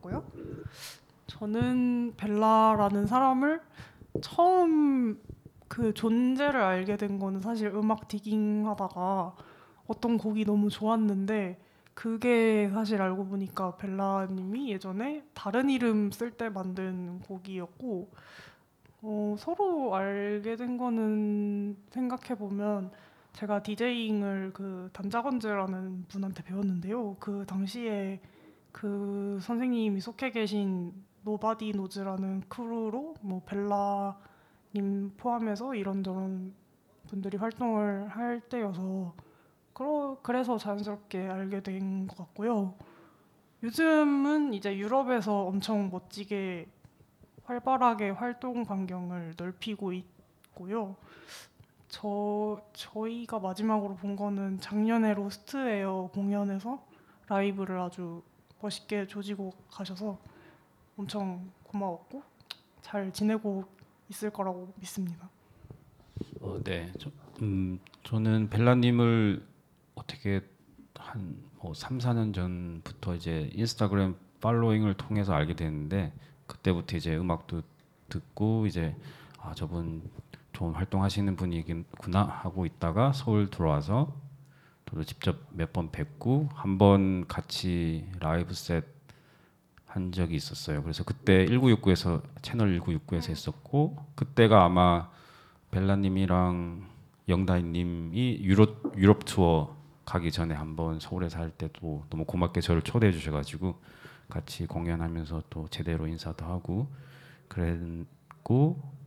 곡이었고요. 0.00 0.24
저는 1.26 2.14
벨라라는 2.16 3.06
사람을 3.06 3.60
처음 4.20 5.20
그 5.68 5.94
존재를 5.94 6.60
알게 6.60 6.96
된 6.96 7.18
거는 7.18 7.40
사실 7.40 7.68
음악 7.68 8.08
디깅 8.08 8.66
하다가 8.66 9.36
어떤 9.86 10.18
곡이 10.18 10.44
너무 10.44 10.68
좋았는데 10.68 11.60
그게 11.94 12.68
사실 12.72 13.00
알고 13.00 13.26
보니까 13.26 13.76
벨라님이 13.76 14.70
예전에 14.72 15.24
다른 15.34 15.70
이름 15.70 16.10
쓸 16.10 16.30
때 16.30 16.48
만든 16.48 17.20
곡이었고 17.20 18.10
어, 19.02 19.36
서로 19.38 19.94
알게 19.94 20.56
된 20.56 20.76
거는 20.76 21.76
생각해 21.90 22.36
보면 22.36 22.90
제가 23.32 23.62
디제잉을 23.62 24.50
그 24.52 24.90
단자건즈라는 24.92 26.06
분한테 26.08 26.42
배웠는데요. 26.42 27.16
그 27.20 27.44
당시에 27.46 28.20
그 28.72 29.38
선생님이 29.42 30.00
속해 30.00 30.30
계신 30.30 30.92
Nobody 31.22 31.72
Knows라는 31.72 32.42
크루로 32.48 33.14
뭐 33.20 33.42
벨라님 33.44 35.12
포함해서 35.16 35.74
이런저런 35.74 36.54
분들이 37.08 37.36
활동을 37.36 38.08
할 38.08 38.40
때여서 38.40 39.14
그러, 39.72 40.18
그래서 40.22 40.58
자연스럽게 40.58 41.28
알게 41.28 41.62
된 41.62 42.06
것 42.06 42.16
같고요. 42.16 42.74
요즘은 43.62 44.54
이제 44.54 44.76
유럽에서 44.78 45.42
엄청 45.46 45.90
멋지게 45.90 46.66
활발하게 47.44 48.10
활동 48.10 48.64
반경을 48.64 49.34
넓히고 49.36 49.92
있고요. 49.92 50.96
저 51.88 52.60
저희가 52.72 53.40
마지막으로 53.40 53.96
본 53.96 54.16
거는 54.16 54.60
작년에 54.60 55.12
로스트에어 55.14 56.10
공연에서 56.12 56.86
라이브를 57.28 57.78
아주 57.80 58.22
멋있게 58.60 59.06
조지고 59.06 59.52
가셔서 59.70 60.18
엄청 60.96 61.50
고마웠고 61.64 62.22
잘 62.82 63.12
지내고 63.12 63.64
있을 64.08 64.30
거라고 64.30 64.72
믿습니다. 64.76 65.28
어, 66.40 66.60
네. 66.62 66.92
저, 66.98 67.10
음, 67.42 67.78
저는 68.02 68.50
벨라님을 68.50 69.46
어떻게 69.94 70.42
한뭐 70.94 71.74
3, 71.74 71.98
4년 71.98 72.34
전부터 72.34 73.14
이제 73.14 73.50
인스타그램 73.54 74.16
팔로잉을 74.40 74.94
통해서 74.94 75.32
알게 75.34 75.54
됐는데 75.54 76.12
그때부터 76.46 76.96
이제 76.96 77.16
음악도 77.16 77.62
듣고 78.08 78.66
이제 78.66 78.96
아 79.38 79.54
저분 79.54 80.02
좋은 80.52 80.74
활동하시는 80.74 81.36
분이구나 81.36 82.22
하고 82.22 82.66
있다가 82.66 83.12
서울 83.12 83.48
들어와서 83.48 84.12
저도 84.90 85.04
직접 85.04 85.36
몇 85.52 85.72
번 85.72 85.90
뵙고 85.90 86.48
한 86.54 86.78
번 86.78 87.26
같이 87.28 88.06
라이브 88.20 88.54
셋 88.54 88.84
한 89.86 90.12
적이 90.12 90.36
있었어요. 90.36 90.82
그래서 90.82 91.02
그때 91.02 91.46
1969에서 91.46 92.22
채널 92.42 92.78
1969에서 92.78 93.30
했었고 93.30 93.96
그때가 94.14 94.64
아마 94.64 95.10
벨라님이랑 95.72 96.86
영다이님이 97.28 98.38
유럽 98.42 98.92
유럽 98.96 99.24
투어 99.24 99.76
가기 100.04 100.30
전에 100.30 100.54
한번 100.54 101.00
서울에 101.00 101.28
살 101.28 101.50
때도 101.50 102.04
너무 102.08 102.24
고맙게 102.24 102.60
저를 102.60 102.82
초대해 102.82 103.12
주셔가지고 103.12 103.80
같이 104.28 104.66
공연하면서 104.66 105.44
또 105.50 105.66
제대로 105.70 106.06
인사도 106.06 106.44
하고 106.44 106.88
그랬고 107.48 108.06
또 108.44 108.99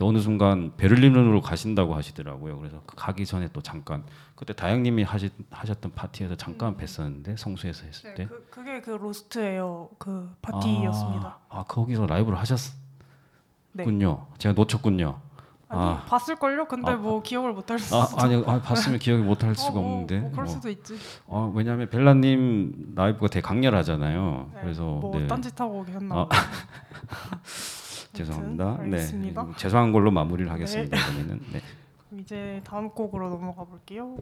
어느 0.00 0.18
순간 0.18 0.72
베를린으로 0.76 1.40
가신다고 1.40 1.94
하시더라고요. 1.94 2.58
그래서 2.58 2.82
그 2.84 2.96
가기 2.96 3.24
전에 3.24 3.48
또 3.52 3.62
잠깐 3.62 4.04
그때 4.34 4.52
다영님이 4.52 5.02
하시, 5.02 5.30
하셨던 5.50 5.92
파티에서 5.94 6.36
잠깐 6.36 6.76
뵀었는데 6.76 7.36
성수에서 7.36 7.86
했을 7.86 8.14
때 8.14 8.24
네, 8.24 8.28
그, 8.28 8.46
그게 8.50 8.80
그 8.82 8.90
로스트에어 8.90 9.90
그 9.98 10.30
파티였습니다. 10.42 11.38
아, 11.48 11.60
아 11.60 11.64
거기서 11.64 12.06
라이브를 12.06 12.38
하셨군요. 12.38 12.74
네. 13.72 14.38
제가 14.38 14.54
놓쳤군요. 14.54 15.20
아니 15.68 15.80
아. 15.80 16.04
봤을 16.06 16.36
걸요. 16.36 16.66
근데 16.66 16.92
아, 16.92 16.96
뭐 16.96 17.22
기억을 17.22 17.52
못할 17.52 17.78
수도. 17.78 17.96
아 17.96 18.08
아니 18.18 18.36
아, 18.46 18.60
봤으면 18.60 18.98
기억이 18.98 19.22
못할 19.22 19.54
수가 19.54 19.78
어, 19.78 19.82
뭐, 19.82 19.92
없는데. 19.92 20.20
뭐 20.20 20.30
그럴 20.30 20.44
뭐. 20.44 20.54
수도 20.54 20.68
있지. 20.68 20.96
어, 21.26 21.50
왜냐하면 21.54 21.88
벨라님 21.88 22.92
라이브가 22.94 23.28
되게 23.28 23.40
강렬하잖아요. 23.40 24.50
네, 24.54 24.60
그래서 24.60 24.84
뭐 24.84 25.18
네. 25.18 25.26
딴짓 25.26 25.60
하고 25.60 25.84
계셨나 25.84 26.14
아. 26.14 26.28
죄송합니다. 28.16 28.76
네, 28.78 28.82
알겠습니다. 28.82 29.42
음, 29.42 29.54
죄송한 29.56 29.92
걸로 29.92 30.10
마무리를 30.10 30.50
하겠습니다. 30.50 30.96
네. 31.52 31.60
그럼 32.08 32.20
이제 32.20 32.60
다음 32.64 32.90
곡으로 32.90 33.28
넘어가 33.28 33.64
볼게요. 33.64 34.16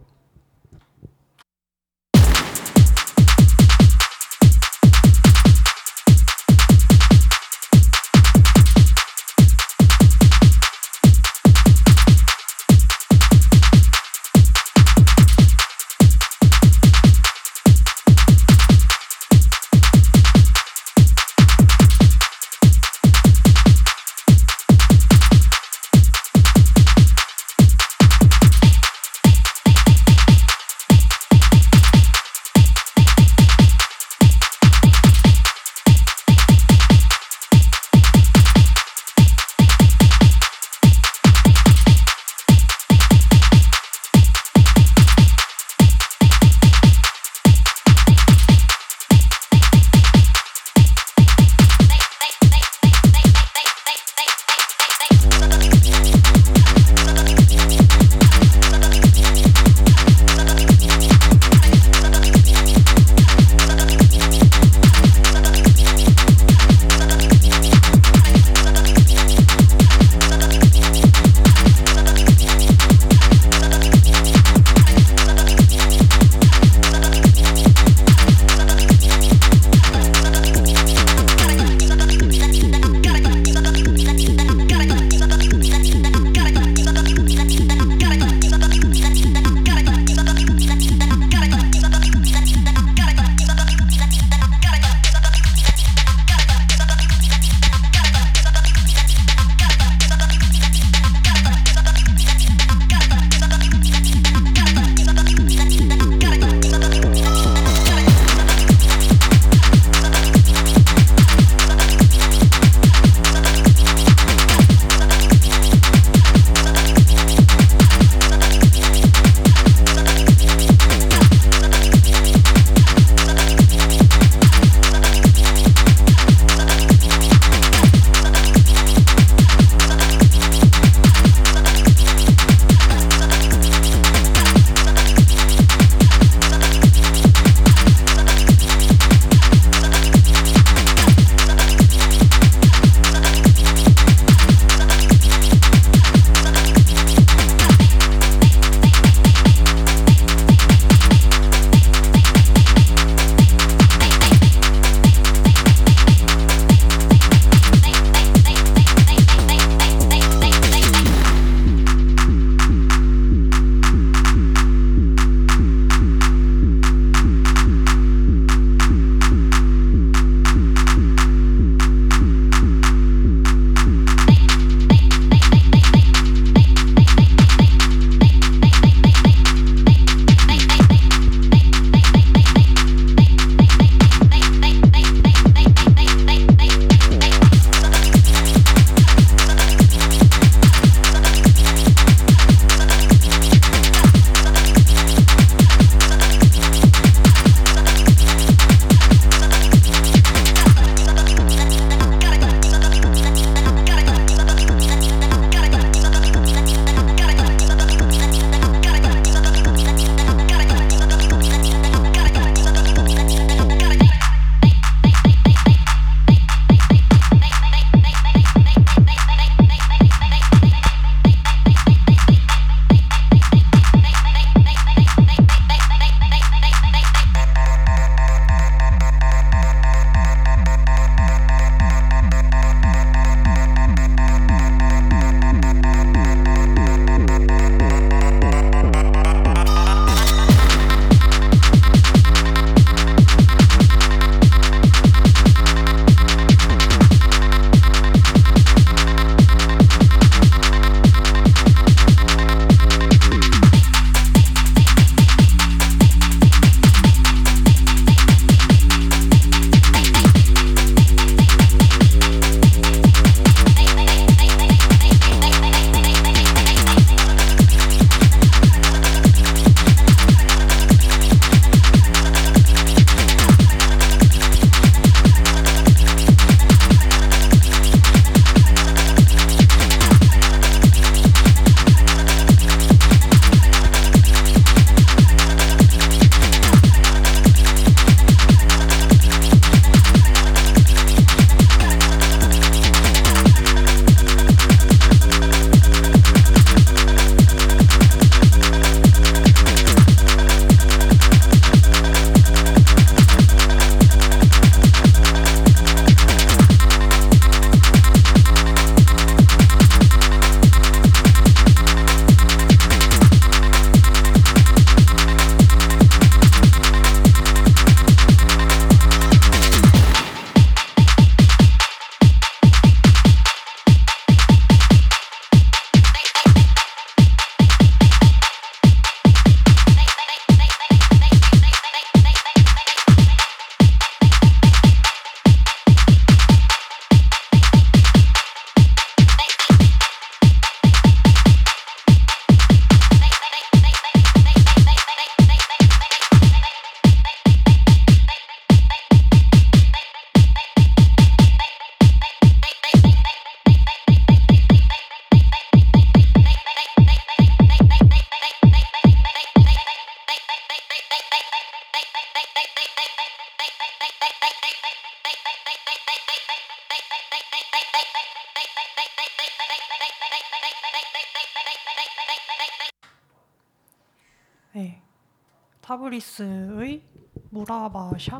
무라바샤 377.50 378.38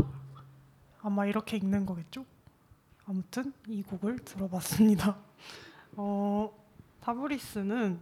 아마 1.03 1.26
이렇게 1.26 1.57
읽는 1.57 1.86
거겠죠? 1.86 2.24
아무튼 3.07 3.53
이 3.68 3.82
곡을 3.82 4.18
들어봤습니다. 4.20 5.16
어, 5.97 6.51
타브리스는 7.01 8.01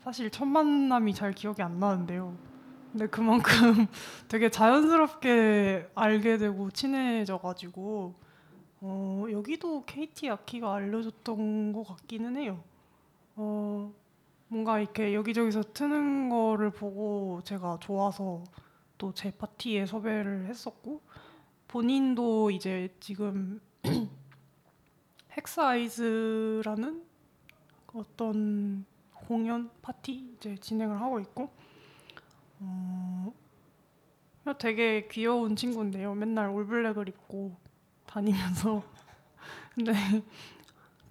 사실 0.00 0.30
첫 0.30 0.44
만남이 0.44 1.14
잘 1.14 1.32
기억이 1.32 1.62
안 1.62 1.78
나는데요. 1.80 2.36
근데 2.92 3.06
그만큼 3.06 3.86
되게 4.28 4.50
자연스럽게 4.50 5.90
알게 5.94 6.38
되고 6.38 6.70
친해져가지고 6.70 8.14
어, 8.82 9.24
여기도 9.30 9.84
KT 9.86 10.28
아키가 10.28 10.74
알려줬던 10.74 11.72
것 11.72 11.84
같기는 11.84 12.36
해요. 12.36 12.62
어, 13.36 13.90
뭔가 14.48 14.78
이렇게 14.78 15.14
여기저기서 15.14 15.62
트는 15.72 16.28
거를 16.28 16.70
보고 16.70 17.40
제가 17.44 17.78
좋아서 17.80 18.44
또 18.98 19.12
제 19.12 19.30
파티에 19.30 19.86
섭외를 19.86 20.46
했었고 20.46 21.02
본인도 21.68 22.50
이제 22.50 22.94
지금 23.00 23.60
헥스아이즈라는 25.36 27.02
어떤 27.94 28.84
공연 29.26 29.70
파티 29.82 30.34
이제 30.36 30.56
진행을 30.56 31.00
하고 31.00 31.18
있고 31.20 31.50
어, 32.60 33.32
되게 34.58 35.08
귀여운 35.08 35.56
친구인데요. 35.56 36.14
맨날 36.14 36.48
올블랙을 36.50 37.08
입고 37.08 37.56
다니면서 38.06 38.84
근데 39.74 39.92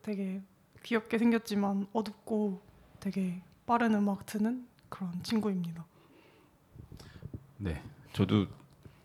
되게 0.02 0.42
귀엽게 0.84 1.18
생겼지만 1.18 1.88
어둡고 1.94 2.62
되게 3.00 3.42
빠른 3.66 3.94
음악 3.96 4.26
트는 4.26 4.68
그런 4.90 5.22
친구입니다. 5.24 5.86
네, 7.64 7.82
저도 8.14 8.48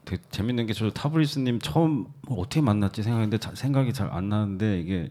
되게 0.05 0.23
재밌는 0.31 0.67
게 0.67 0.73
저도 0.73 0.93
타브리스님 0.93 1.61
처음 1.61 2.07
뭐 2.23 2.41
어떻게 2.41 2.61
만났지 2.61 3.03
생각했는데 3.03 3.39
자- 3.39 3.55
생각이 3.55 3.93
잘 3.93 4.09
안 4.11 4.29
나는데 4.29 4.81
이게 4.81 5.11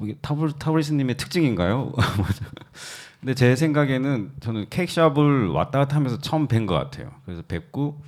이게 0.00 0.14
타브 0.20 0.52
타브리스님의 0.58 1.16
특징인가요? 1.16 1.92
근데 3.20 3.34
제 3.34 3.56
생각에는 3.56 4.32
저는 4.40 4.66
케이크샵을 4.70 5.48
왔다 5.48 5.80
갔다 5.80 5.96
하면서 5.96 6.18
처음 6.18 6.46
뵌 6.46 6.66
것 6.66 6.74
같아요. 6.74 7.10
그래서 7.24 7.42
뵙고 7.48 8.00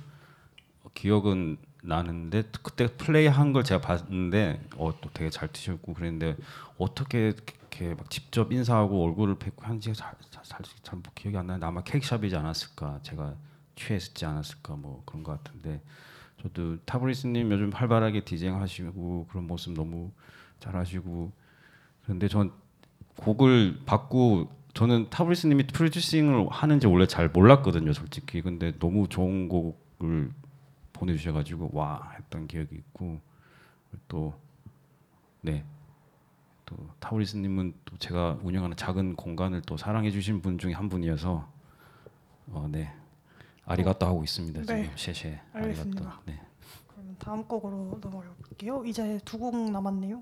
기억은 0.93 1.57
나는데 1.83 2.43
그때 2.61 2.87
플레이한 2.95 3.51
걸 3.53 3.63
제가 3.63 3.81
봤는데 3.81 4.61
어, 4.77 4.93
또 5.01 5.09
되게 5.13 5.29
잘 5.31 5.49
트셨고 5.51 5.93
그랬는데 5.95 6.37
어떻게 6.77 7.29
이렇게 7.29 7.95
막 7.95 8.09
직접 8.09 8.51
인사하고 8.53 9.03
얼굴을 9.03 9.35
뵙고 9.35 9.65
한지 9.65 9.91
잘잘 9.93 10.15
잘, 10.43 10.59
잘 10.83 10.99
기억이 11.15 11.35
안 11.37 11.47
나는데 11.47 11.65
아마 11.65 11.81
케이크샵이지 11.81 12.35
않았을까 12.35 12.99
제가 13.01 13.33
취했지 13.81 14.25
않았을까 14.25 14.75
뭐 14.75 15.03
그런 15.05 15.23
것 15.23 15.43
같은데 15.43 15.81
저도 16.41 16.77
타브리스님 16.85 17.51
요즘 17.51 17.71
활발하게 17.71 18.21
디제잉 18.21 18.59
하시고 18.59 19.27
그런 19.29 19.47
모습 19.47 19.73
너무 19.73 20.11
잘하시고 20.59 21.31
그런데 22.03 22.27
전 22.27 22.51
곡을 23.17 23.81
받고 23.85 24.49
저는 24.73 25.09
타브리스님이 25.09 25.67
프로듀싱을 25.67 26.47
하는지 26.49 26.87
원래 26.87 27.05
잘 27.05 27.29
몰랐거든요 27.29 27.93
솔직히 27.93 28.41
근데 28.41 28.77
너무 28.79 29.07
좋은 29.07 29.49
곡을 29.49 30.31
보내주셔가지고 30.93 31.71
와 31.73 32.11
했던 32.17 32.47
기억이 32.47 32.75
있고 32.75 33.19
또 34.07 34.33
네. 35.41 35.65
또 36.65 36.77
타브리스님은 36.99 37.73
또 37.83 37.97
제가 37.97 38.39
운영하는 38.43 38.77
작은 38.77 39.15
공간을 39.15 39.63
또 39.63 39.75
사랑해 39.75 40.09
주신 40.09 40.41
분 40.41 40.57
중에 40.57 40.71
한 40.71 40.87
분이어서 40.87 41.51
어, 42.47 42.67
네 42.71 42.93
아리가또 43.65 44.05
하고 44.05 44.23
있습니다 44.23 44.61
네. 44.61 44.65
지금 44.83 44.97
셰셰 44.97 45.39
알겠습니다. 45.53 46.01
아리가또 46.01 46.21
네. 46.25 46.39
그러면 46.87 47.15
다음 47.19 47.43
곡으로 47.47 47.99
넘어가 48.01 48.27
볼게요. 48.47 48.83
이제 48.85 49.19
두 49.25 49.37
곡 49.37 49.55
남았네요. 49.71 50.21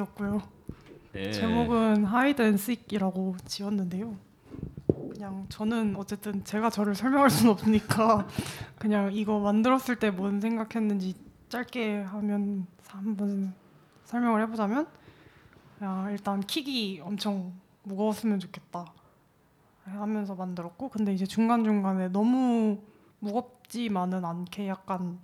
곡이었고요. 0.00 0.42
네. 1.12 1.32
제목은 1.32 2.04
Hide 2.04 2.42
and 2.42 2.56
Seek이라고 2.56 3.36
지었는데요. 3.44 4.16
그냥 5.12 5.46
저는 5.48 5.96
어쨌든 5.96 6.44
제가 6.44 6.70
저를 6.70 6.94
설명할 6.94 7.30
수는 7.30 7.52
없으니까 7.52 8.26
그냥 8.78 9.12
이거 9.12 9.38
만들었을 9.40 9.96
때 9.98 10.10
뭔 10.10 10.40
생각했는지 10.40 11.14
짧게 11.48 12.02
하면 12.02 12.66
한번 12.86 13.52
설명을 14.04 14.42
해보자면 14.42 14.86
일단 16.10 16.40
킥이 16.40 17.00
엄청 17.02 17.52
무거웠으면 17.82 18.38
좋겠다 18.38 18.92
하면서 19.84 20.34
만들었고 20.34 20.88
근데 20.88 21.12
이제 21.12 21.26
중간 21.26 21.64
중간에 21.64 22.08
너무 22.08 22.78
무겁지만은 23.18 24.24
않게 24.24 24.68
약간 24.68 25.18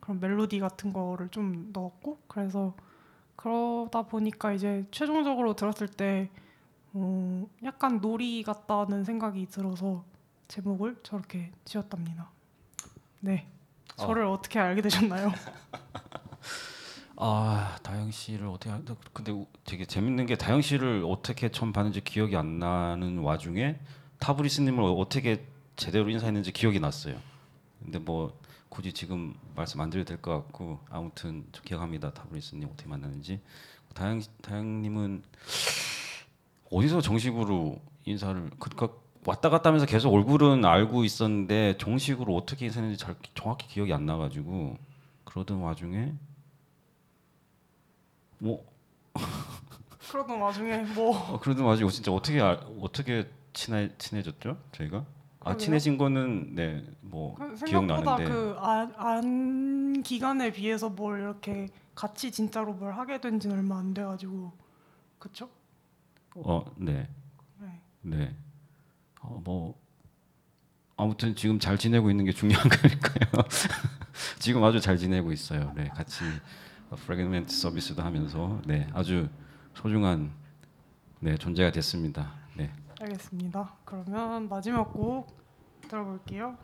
그런 0.00 0.20
멜로디 0.20 0.60
같은 0.60 0.92
거를 0.92 1.28
좀 1.28 1.70
넣었고 1.72 2.18
그래서 2.28 2.74
그러다 3.42 4.02
보니까 4.02 4.52
이제 4.52 4.86
최종적으로 4.92 5.54
들었을 5.54 5.88
때 5.88 6.30
어, 6.92 7.46
약간 7.64 8.00
놀이 8.00 8.42
같다는 8.44 9.02
생각이 9.04 9.46
들어서 9.46 10.04
제목을 10.46 10.96
저렇게 11.02 11.50
지었답니다. 11.64 12.30
네, 13.20 13.48
저를 13.96 14.26
어. 14.26 14.40
떻게 14.40 14.58
알게 14.60 14.82
되셨나요? 14.82 15.32
아 17.16 17.78
다영 17.82 18.10
씨를 18.10 18.46
어떻게 18.46 18.70
하- 18.70 18.80
근데 19.12 19.32
우- 19.32 19.46
되게 19.64 19.84
재밌는 19.84 20.26
게 20.26 20.36
다영 20.36 20.60
씨를 20.60 21.04
어떻게 21.06 21.50
처음 21.50 21.72
봤는지 21.72 22.00
기억이 22.02 22.36
안 22.36 22.58
나는 22.58 23.18
와중에 23.18 23.78
타브리스님을 24.18 24.82
어떻게 24.82 25.44
제대로 25.76 26.08
인사했는지 26.10 26.52
기억이 26.52 26.80
났어요. 26.80 27.16
근데 27.82 27.98
뭐 27.98 28.36
굳이 28.72 28.92
지금 28.94 29.34
말씀 29.54 29.80
안 29.82 29.90
드려도 29.90 30.08
될 30.08 30.22
것 30.22 30.32
같고 30.32 30.80
아무튼 30.88 31.44
저 31.52 31.60
기억합니다. 31.62 32.12
타브리스님 32.14 32.66
어떻게 32.72 32.88
만났는지. 32.88 33.40
다영 33.94 34.22
다영님은 34.40 35.22
어디서 36.70 37.02
정식으로 37.02 37.78
인사를 38.06 38.50
그러니까 38.58 38.88
왔다 39.26 39.50
갔다 39.50 39.68
하면서 39.68 39.84
계속 39.84 40.12
얼굴은 40.14 40.64
알고 40.64 41.04
있었는데 41.04 41.76
정식으로 41.76 42.34
어떻게 42.34 42.64
인사했는지 42.64 42.98
잘 42.98 43.14
정확히 43.34 43.68
기억이 43.68 43.92
안 43.92 44.06
나가지고 44.06 44.78
그러던 45.24 45.58
와중에 45.58 46.14
뭐 48.38 48.64
그러던 50.10 50.40
와중에 50.40 50.78
뭐 50.94 51.34
어, 51.34 51.38
그러던 51.38 51.64
와중에 51.66 51.90
진짜 51.90 52.10
어떻게 52.10 52.40
알, 52.40 52.58
어떻게 52.80 53.28
친해 53.52 53.90
친해졌죠 53.98 54.56
저희가 54.72 55.04
아. 55.44 55.56
친해진 55.56 55.98
거는 55.98 56.54
네뭐 56.54 57.34
그 57.34 57.56
생각보다 57.56 58.16
기억나는데 58.16 58.24
그안 58.24 60.02
기간에 60.02 60.52
비해서 60.52 60.88
뭘 60.88 61.20
이렇게 61.20 61.68
같이 61.94 62.30
진짜로 62.30 62.72
뭘 62.72 62.92
하게 62.92 63.20
된 63.20 63.40
지는 63.40 63.56
얼마 63.56 63.78
안 63.78 63.94
돼가지고 63.94 64.52
그쵸? 65.18 65.48
어네 66.34 67.08
네. 67.58 67.80
네. 68.02 68.36
어, 69.20 69.40
뭐 69.44 69.80
아무튼 70.96 71.34
지금 71.34 71.58
잘 71.58 71.78
지내고 71.78 72.10
있는 72.10 72.24
게 72.24 72.32
중요한 72.32 72.62
거니까요. 72.68 73.44
지금 74.38 74.62
아주 74.64 74.80
잘 74.80 74.96
지내고 74.96 75.32
있어요. 75.32 75.72
네, 75.74 75.88
같이 75.88 76.24
프래그먼트 77.06 77.52
서비스도 77.54 78.02
하면서 78.02 78.60
네, 78.66 78.86
아주 78.92 79.28
소중한 79.74 80.32
네, 81.20 81.36
존재가 81.36 81.72
됐습니다. 81.72 82.32
네. 82.56 82.70
알겠습니다. 83.02 83.78
그러면 83.84 84.48
마지막 84.48 84.92
곡 84.92 85.26
들어볼게요. 85.88 86.56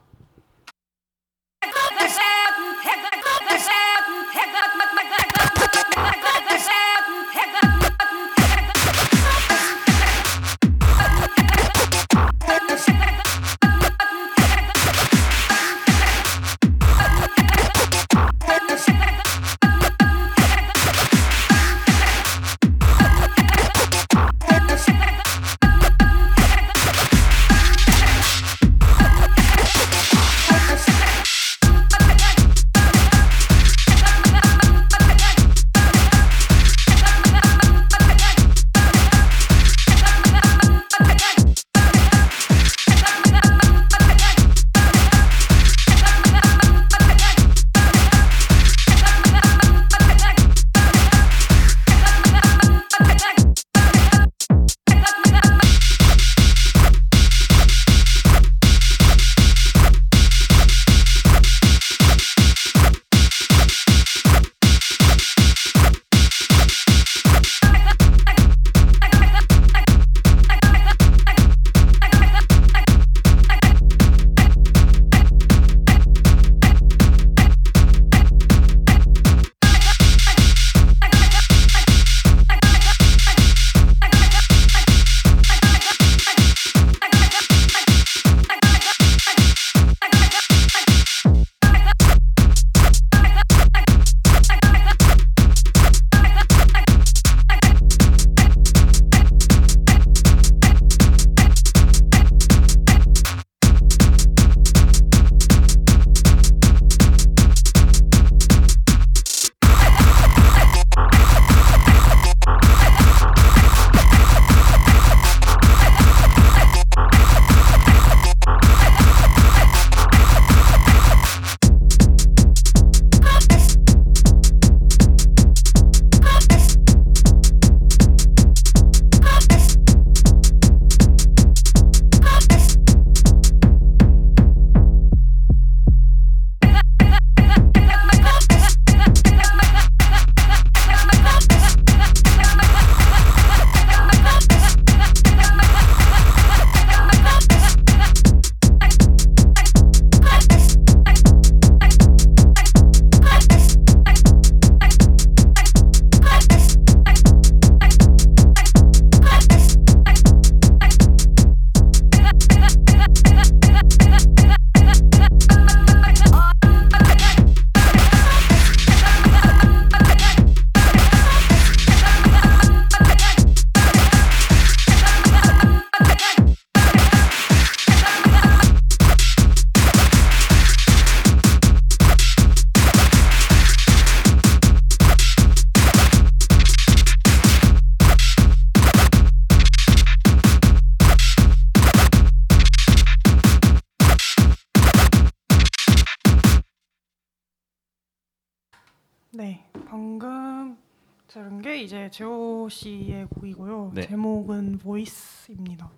게 201.69 201.83
이제 201.83 202.09
제오 202.11 202.67
씨의 202.71 203.27
곡이고요. 203.29 203.93
네. 203.95 204.07
제목은 204.07 204.79
보이스입니다. 204.79 205.91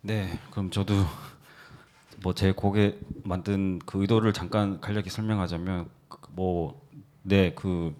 네, 0.00 0.36
그럼 0.50 0.70
저도 0.72 0.94
뭐 2.24 2.32
제 2.34 2.50
곡에 2.50 2.98
만든 3.22 3.78
그 3.86 4.00
의도를 4.00 4.32
잠깐 4.32 4.80
간략히 4.80 5.08
설명하자면 5.08 5.88
뭐, 6.32 6.82
뭐네그 7.22 7.94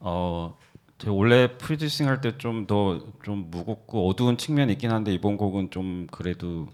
어. 0.00 0.58
제가 0.98 1.12
원래 1.12 1.56
프로듀싱 1.56 2.08
할 2.08 2.20
때 2.20 2.36
좀더좀 2.36 3.52
무겁고 3.52 4.08
어두운 4.08 4.36
측면이 4.36 4.72
있긴 4.72 4.90
한데 4.90 5.14
이번 5.14 5.36
곡은 5.36 5.70
좀 5.70 6.08
그래도 6.10 6.66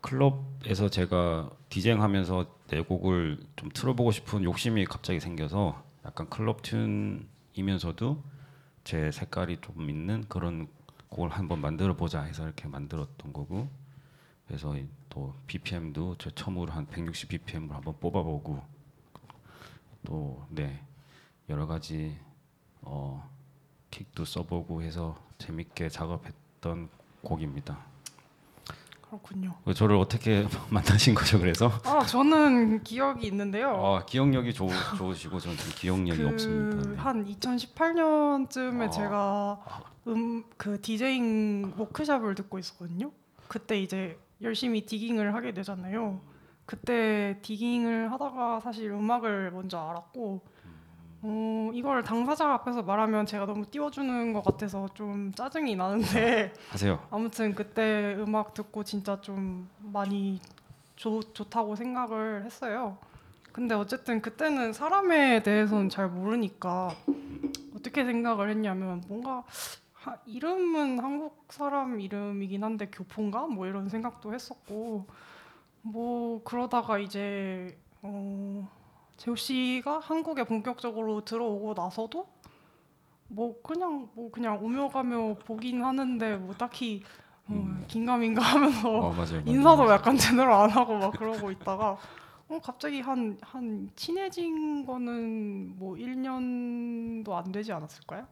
클럽에서 0.00 0.88
제가 0.88 1.50
디제잉하면서 1.68 2.46
내 2.66 2.80
곡을 2.80 3.38
좀 3.54 3.68
틀어보고 3.72 4.10
싶은 4.10 4.42
욕심이 4.42 4.84
갑자기 4.84 5.20
생겨서 5.20 5.80
약간 6.04 6.28
클럽 6.28 6.62
튠이면서도 6.62 8.37
제 8.88 9.10
색깔이 9.10 9.60
좀 9.60 9.90
있는 9.90 10.24
그런 10.30 10.66
곡을 11.10 11.28
한번 11.28 11.60
만들어 11.60 11.94
보자 11.94 12.22
해서 12.22 12.44
이렇게 12.44 12.66
만들었던 12.68 13.34
거고 13.34 13.68
그래서 14.46 14.74
이- 14.78 14.88
또 15.10 15.34
BPM도 15.46 16.16
저 16.16 16.30
처음으로 16.30 16.72
한 16.72 16.86
160 16.86 17.28
BPM을 17.28 17.74
한번 17.76 17.94
뽑아보고 18.00 18.62
또 20.06 20.46
네 20.48 20.82
여러 21.50 21.66
가지 21.66 22.18
어 22.80 23.22
킥도 23.90 24.24
써보고 24.24 24.80
해서 24.80 25.18
재밌게 25.36 25.90
작업했던 25.90 26.88
곡입니다. 27.22 27.84
그렇군요. 29.08 29.54
저를 29.74 29.96
어떻게 29.96 30.46
만나신 30.70 31.14
거죠? 31.14 31.38
그래서 31.38 31.70
아, 31.84 32.00
저는 32.04 32.82
기억이 32.84 33.26
있는데요. 33.26 33.70
아, 33.70 34.04
기억력이 34.04 34.52
좋, 34.52 34.68
좋으시고 34.96 35.38
저는 35.38 35.56
좀 35.56 35.70
기억력이 35.74 36.22
없습니다. 36.24 36.90
네. 36.90 36.96
한 36.96 37.24
2018년쯤에 37.24 38.82
아. 38.88 38.90
제가 38.90 39.60
음그 40.06 40.80
디제잉 40.82 41.74
워크샵을 41.76 42.34
듣고 42.34 42.58
있었거든요. 42.58 43.10
그때 43.48 43.80
이제 43.80 44.18
열심히 44.42 44.84
디깅을 44.84 45.34
하게 45.34 45.52
되잖아요. 45.52 46.20
그때 46.66 47.38
디깅을 47.42 48.12
하다가 48.12 48.60
사실 48.60 48.90
음악을 48.90 49.50
먼저 49.52 49.78
알았고 49.78 50.42
어, 51.20 51.70
이걸 51.74 52.02
당사자 52.04 52.52
앞에서 52.54 52.82
말하면 52.82 53.26
제가 53.26 53.46
너무 53.46 53.66
띄워주는 53.66 54.32
것 54.32 54.44
같아서 54.44 54.88
좀 54.94 55.32
짜증이 55.34 55.74
나는데 55.74 56.52
하세요. 56.70 57.00
아무튼 57.10 57.54
그때 57.54 58.14
음악 58.18 58.54
듣고 58.54 58.84
진짜 58.84 59.20
좀 59.20 59.68
많이 59.80 60.40
좋, 60.96 61.20
좋다고 61.34 61.74
생각을 61.74 62.44
했어요. 62.44 62.98
근데 63.52 63.74
어쨌든 63.74 64.22
그때는 64.22 64.72
사람에 64.72 65.42
대해서는 65.42 65.88
잘 65.88 66.08
모르니까 66.08 66.94
어떻게 67.74 68.04
생각을 68.04 68.50
했냐면 68.50 69.02
뭔가 69.08 69.42
하, 69.94 70.16
이름은 70.26 71.00
한국 71.00 71.46
사람 71.48 72.00
이름이긴 72.00 72.62
한데 72.62 72.86
교포인가 72.86 73.46
뭐 73.48 73.66
이런 73.66 73.88
생각도 73.88 74.32
했었고 74.32 75.06
뭐 75.82 76.42
그러다가 76.44 76.98
이제 76.98 77.76
어, 78.02 78.68
재호 79.18 79.34
씨가 79.36 79.98
한국에 79.98 80.44
본격적으로 80.44 81.24
들어오고 81.24 81.74
나서도 81.74 82.26
뭐 83.28 83.60
그냥 83.62 84.08
뭐 84.14 84.30
그냥 84.30 84.62
오며 84.64 84.88
가며 84.88 85.34
보긴 85.44 85.84
하는데 85.84 86.36
뭐 86.36 86.54
딱히 86.54 87.02
어, 87.46 87.52
음. 87.52 87.84
긴가민가 87.88 88.40
하면서 88.42 88.88
어, 88.88 89.10
맞아요. 89.12 89.32
맞아요. 89.32 89.42
인사도 89.46 89.90
약간 89.90 90.16
제대로 90.16 90.54
안 90.54 90.70
하고 90.70 90.96
막 90.98 91.10
그러고 91.12 91.50
있다가 91.50 91.98
어 92.48 92.60
갑자기 92.62 93.00
한 93.00 93.36
한 93.42 93.90
친해진 93.96 94.86
거는 94.86 95.76
뭐 95.78 95.96
1년도 95.96 97.30
안 97.32 97.52
되지 97.52 97.72
않았을까요? 97.72 98.26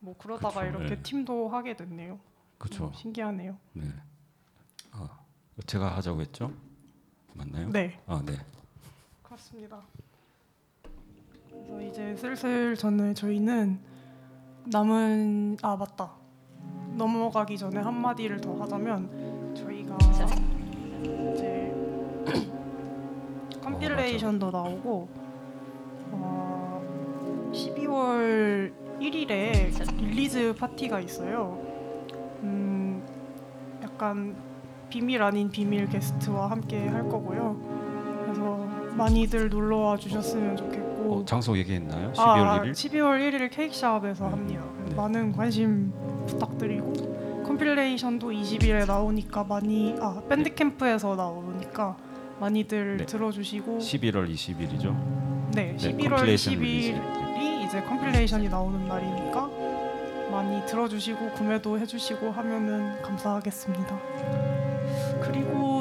뭐 0.00 0.16
그러다가 0.18 0.62
그쵸, 0.62 0.66
이렇게 0.66 0.96
네. 0.96 1.02
팀도 1.02 1.48
하게 1.50 1.76
됐네요. 1.76 2.18
그렇죠. 2.58 2.86
어, 2.86 2.92
신기하네요. 2.94 3.56
네. 3.74 3.84
아, 4.92 5.08
제가 5.66 5.94
하자고 5.96 6.20
했죠? 6.22 6.52
맞나요? 7.34 7.68
네, 7.70 8.00
아, 8.06 8.22
네. 8.24 8.34
그렇습니다. 9.22 9.80
이제 11.78 12.14
슬슬 12.16 12.74
저는 12.76 13.14
저희는 13.14 13.78
남은 14.66 15.56
아 15.62 15.76
맞다 15.76 16.12
넘어가기 16.96 17.56
전에 17.56 17.80
한 17.80 18.00
마디를 18.00 18.40
더 18.40 18.54
하자면 18.60 19.54
저희가 19.54 19.96
이제 20.10 21.74
compilation도 23.62 24.50
나오고 24.50 25.08
어, 26.12 27.50
12월 27.52 28.72
1일에 29.00 29.96
release 29.98 30.54
파티가 30.58 31.00
있어요. 31.00 31.58
음, 32.42 33.02
약간 33.82 34.36
비밀 34.88 35.22
아닌 35.22 35.48
비밀 35.48 35.88
게스트와 35.88 36.50
함께 36.50 36.86
할 36.88 37.08
거고요. 37.08 37.56
그래서 38.22 38.56
많이들 38.96 39.48
놀러 39.48 39.78
와 39.78 39.96
주셨으면 39.96 40.56
좋겠고 40.56 40.89
어, 41.10 41.24
장소 41.24 41.56
얘기했나요? 41.58 42.12
12월 42.12 42.18
아, 42.18 42.62
1일? 42.62 42.72
12월 42.72 43.18
1일 43.20 43.50
Cakeshop에서 43.50 44.24
네. 44.24 44.30
합니다. 44.30 44.64
네. 44.84 44.94
많은 44.94 45.32
관심 45.32 45.92
부탁드리고 46.26 47.42
compilation도 47.46 48.30
20일에 48.30 48.86
나오니까 48.86 49.44
많이 49.44 49.96
아 50.00 50.22
Bandcamp에서 50.28 51.16
나오니까 51.16 51.96
많이들 52.38 52.98
네. 52.98 53.06
들어주시고 53.06 53.78
11월 53.78 54.32
20일이죠. 54.32 55.50
네, 55.52 55.76
네, 55.76 55.76
11월 55.76 56.10
compilation 56.10 56.54
10일이 56.54 57.64
이제 57.64 57.82
compilation이 57.82 58.48
나오는 58.48 58.86
날이니까 58.86 59.50
많이 60.30 60.64
들어주시고 60.66 61.30
구매도 61.32 61.78
해주시고 61.78 62.30
하면은 62.30 63.02
감사하겠습니다. 63.02 63.98
그리고 65.20 65.79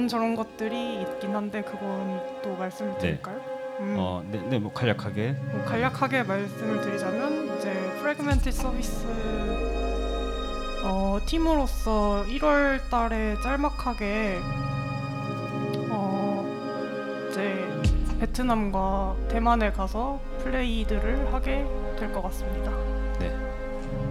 이런 0.00 0.08
저런 0.08 0.34
것들이 0.34 1.02
있긴 1.02 1.34
한데 1.36 1.60
그건 1.60 2.22
또 2.42 2.56
말씀을 2.56 2.96
드릴까요? 2.96 3.36
음, 3.80 3.96
어, 3.98 4.22
네, 4.30 4.40
네, 4.48 4.58
뭐 4.58 4.72
간략하게 4.72 5.32
뭐 5.52 5.62
간략하게 5.66 6.22
말씀을 6.22 6.80
드리자면 6.80 7.58
이제 7.58 7.70
프레그멘트 8.00 8.50
서비스 8.50 9.06
어, 10.84 11.18
팀으로서 11.26 12.24
1월 12.28 12.80
달에 12.90 13.34
짤막하게 13.42 14.38
어, 15.90 17.28
이제 17.30 17.68
베트남과 18.20 19.16
대만에 19.28 19.70
가서 19.70 20.18
플레이들을 20.42 21.34
하게 21.34 21.66
될 21.98 22.10
것 22.10 22.22
같습니다. 22.22 22.70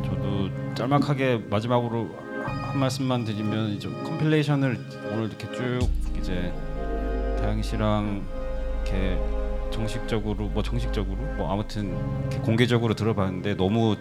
저도 0.05 0.49
짤막하게 0.75 1.45
마지막으로 1.49 2.09
한 2.45 2.79
말씀만 2.79 3.25
드리면 3.25 3.69
이제 3.71 3.89
compilation을 3.89 4.77
오늘 5.11 5.25
이렇게 5.27 5.51
쭉 5.51 5.79
이제 6.17 6.51
다영 7.39 7.61
씨랑 7.61 8.23
이렇게 8.85 9.17
정식적으로 9.71 10.45
뭐 10.47 10.63
정식적으로 10.63 11.17
뭐 11.37 11.51
아무튼 11.51 11.95
이렇게 12.21 12.39
공개적으로 12.39 12.93
들어봤는데 12.93 13.55
너무 13.55 13.95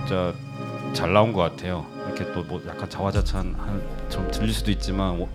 진짜 0.00 0.32
잘 0.92 1.12
나온 1.12 1.32
것 1.32 1.40
같아요. 1.42 1.86
이렇게 2.06 2.32
또 2.32 2.42
뭐 2.42 2.62
약간 2.66 2.88
자화자찬 2.88 3.56
좀 4.08 4.30
들릴 4.30 4.52
수도 4.52 4.70
있지만 4.70 5.18
워- 5.18 5.28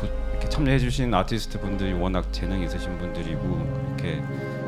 그- 0.00 0.08
이렇게 0.32 0.48
참여해주신 0.48 1.12
아티스트 1.14 1.60
분들이 1.60 1.92
워낙 1.92 2.32
재능 2.32 2.62
있으신 2.62 2.98
분들이고 2.98 3.84
이렇게 3.88 4.22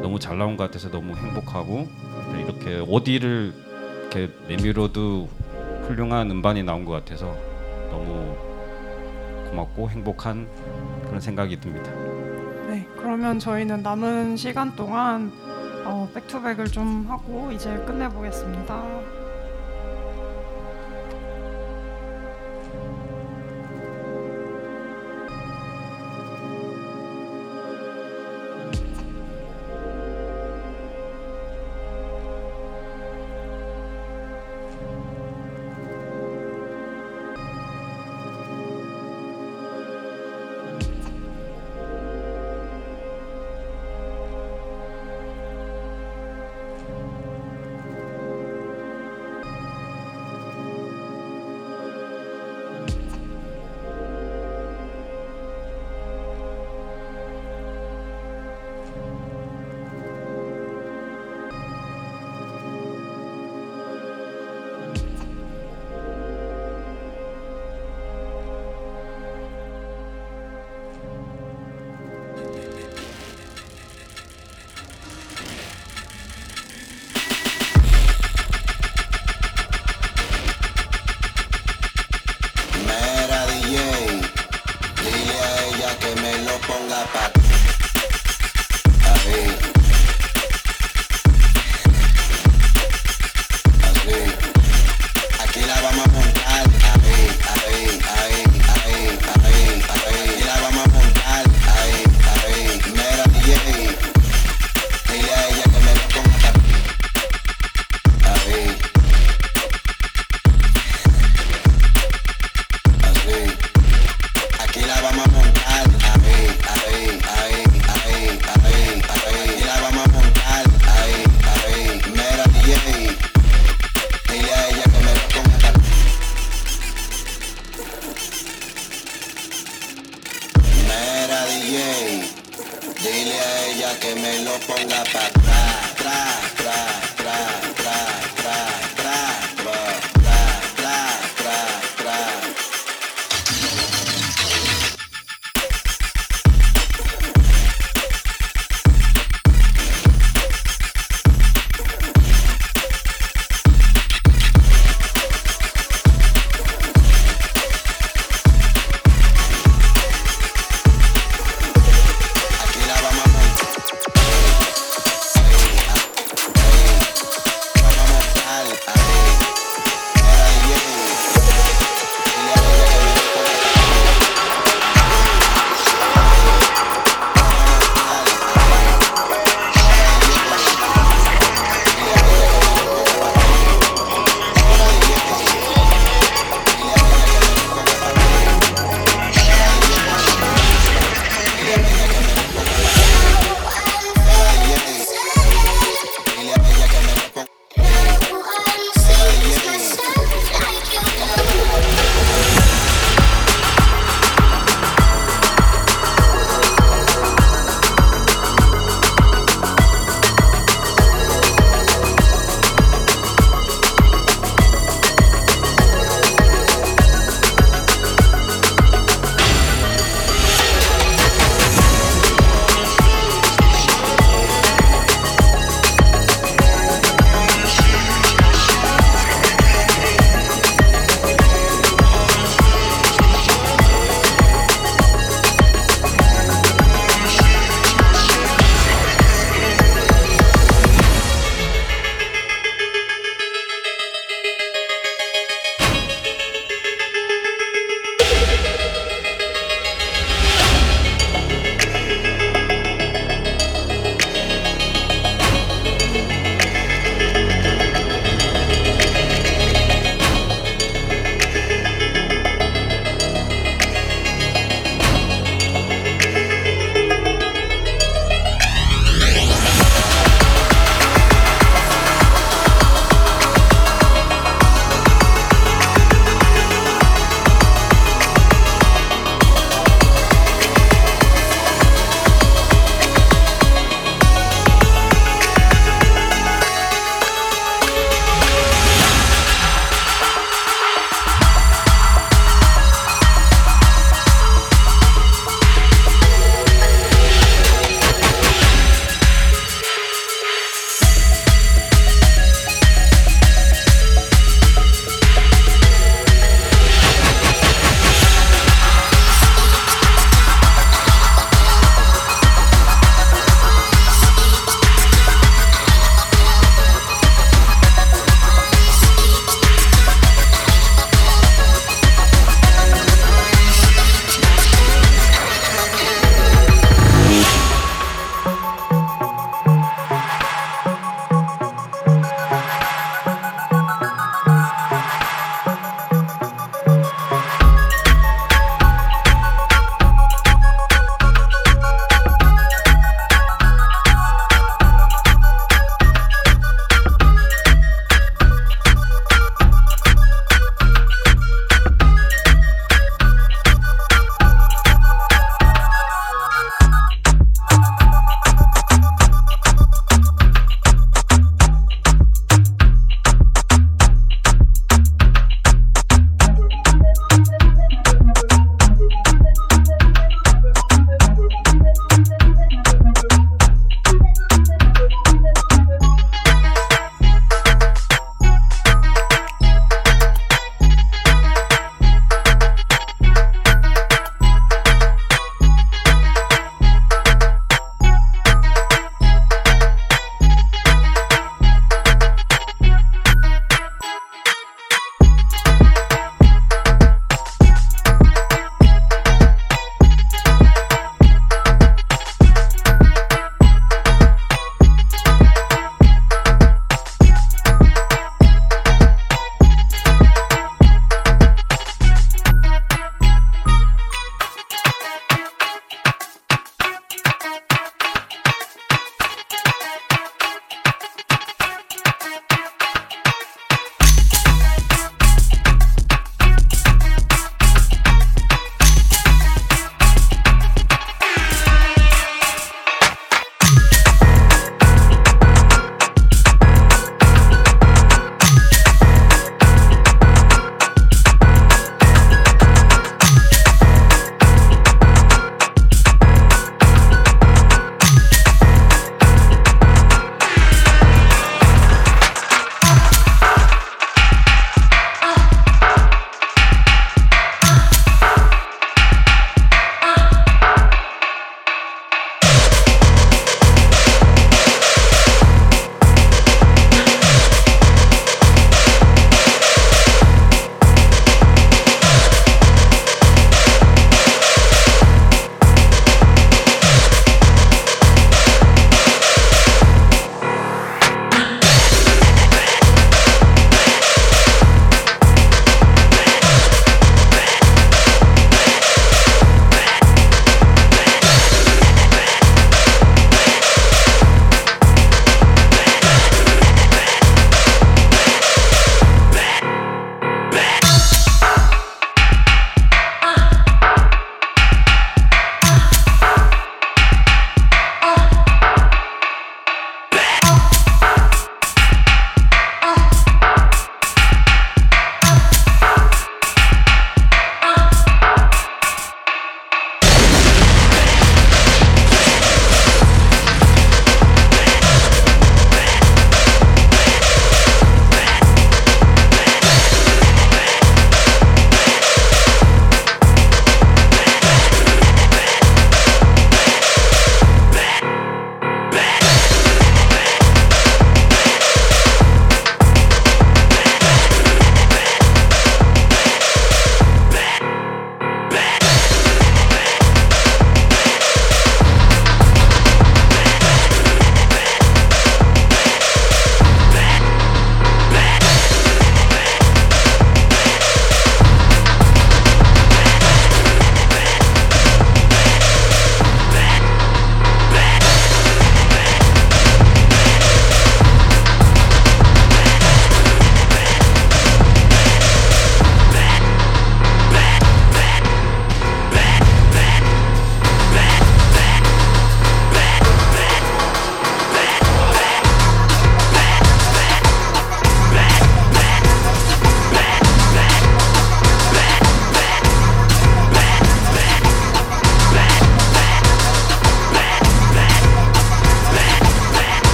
너무 0.00 0.18
잘 0.18 0.38
나온 0.38 0.56
것 0.56 0.64
같아서 0.64 0.90
너무 0.90 1.14
행복하고 1.14 1.88
네, 2.32 2.42
이렇게 2.42 2.84
어디를 2.88 3.52
이렇게 4.00 4.30
내밀어도 4.48 5.28
훌륭한 5.86 6.30
음반이 6.30 6.62
나온 6.62 6.84
것 6.84 6.92
같아서 6.92 7.36
너무 7.90 8.34
고맙고 9.52 9.90
행복한 9.90 10.48
그런 11.04 11.20
생각이 11.20 11.60
듭니다. 11.60 11.90
네, 12.68 12.86
그러면 12.96 13.38
저희는 13.38 13.82
남은 13.82 14.36
시간 14.36 14.74
동안 14.74 15.30
어, 15.84 16.08
백투백을 16.14 16.66
좀 16.66 17.06
하고 17.08 17.52
이제 17.52 17.76
끝내보겠습니다. 17.86 19.21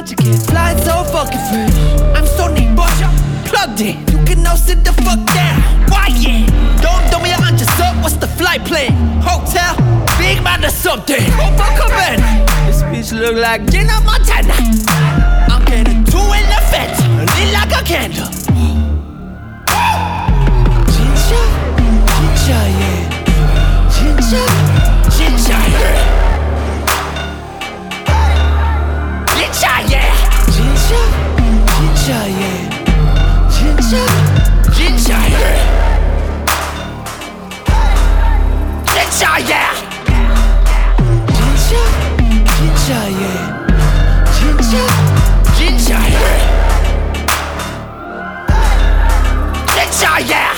logic 0.00 0.18
Fly 0.48 0.74
so 0.80 1.04
fucking 1.12 1.44
free. 1.50 2.12
I'm 2.16 2.26
so 2.26 2.48
neat, 2.48 2.74
but 2.74 2.90
plugged 3.44 3.80
in. 3.80 3.98
You 4.08 4.24
can 4.24 4.42
now 4.42 4.54
sit 4.54 4.82
the 4.84 4.92
fuck 4.92 5.20
down. 5.34 5.60
Why 5.90 6.08
yeah? 6.18 6.46
Don't 6.80 7.02
throw 7.10 7.20
me 7.20 7.32
on 7.34 7.58
just 7.58 7.78
up. 7.80 7.96
What's 8.02 8.16
the 8.16 8.26
flight 8.26 8.64
plan? 8.64 8.92
Hotel? 9.20 9.76
Big 10.18 10.42
man 10.42 10.64
or 10.64 10.70
something? 10.70 11.22
Oh 11.36 11.52
fuck 11.58 11.80
up 11.84 11.90
man. 11.90 12.18
This 12.66 12.82
bitch 12.82 13.18
look 13.18 13.36
like 13.36 13.70
Jenna 13.70 14.00
Montana. 14.00 14.54
I'm 15.52 15.64
getting 15.66 16.04
too 16.04 16.26
in 16.38 16.46
the 16.48 16.60
fence. 16.70 16.98
Lit 17.36 17.52
like 17.52 17.72
a 17.72 17.84
candle. 17.84 18.39
Yeah. 50.02 50.49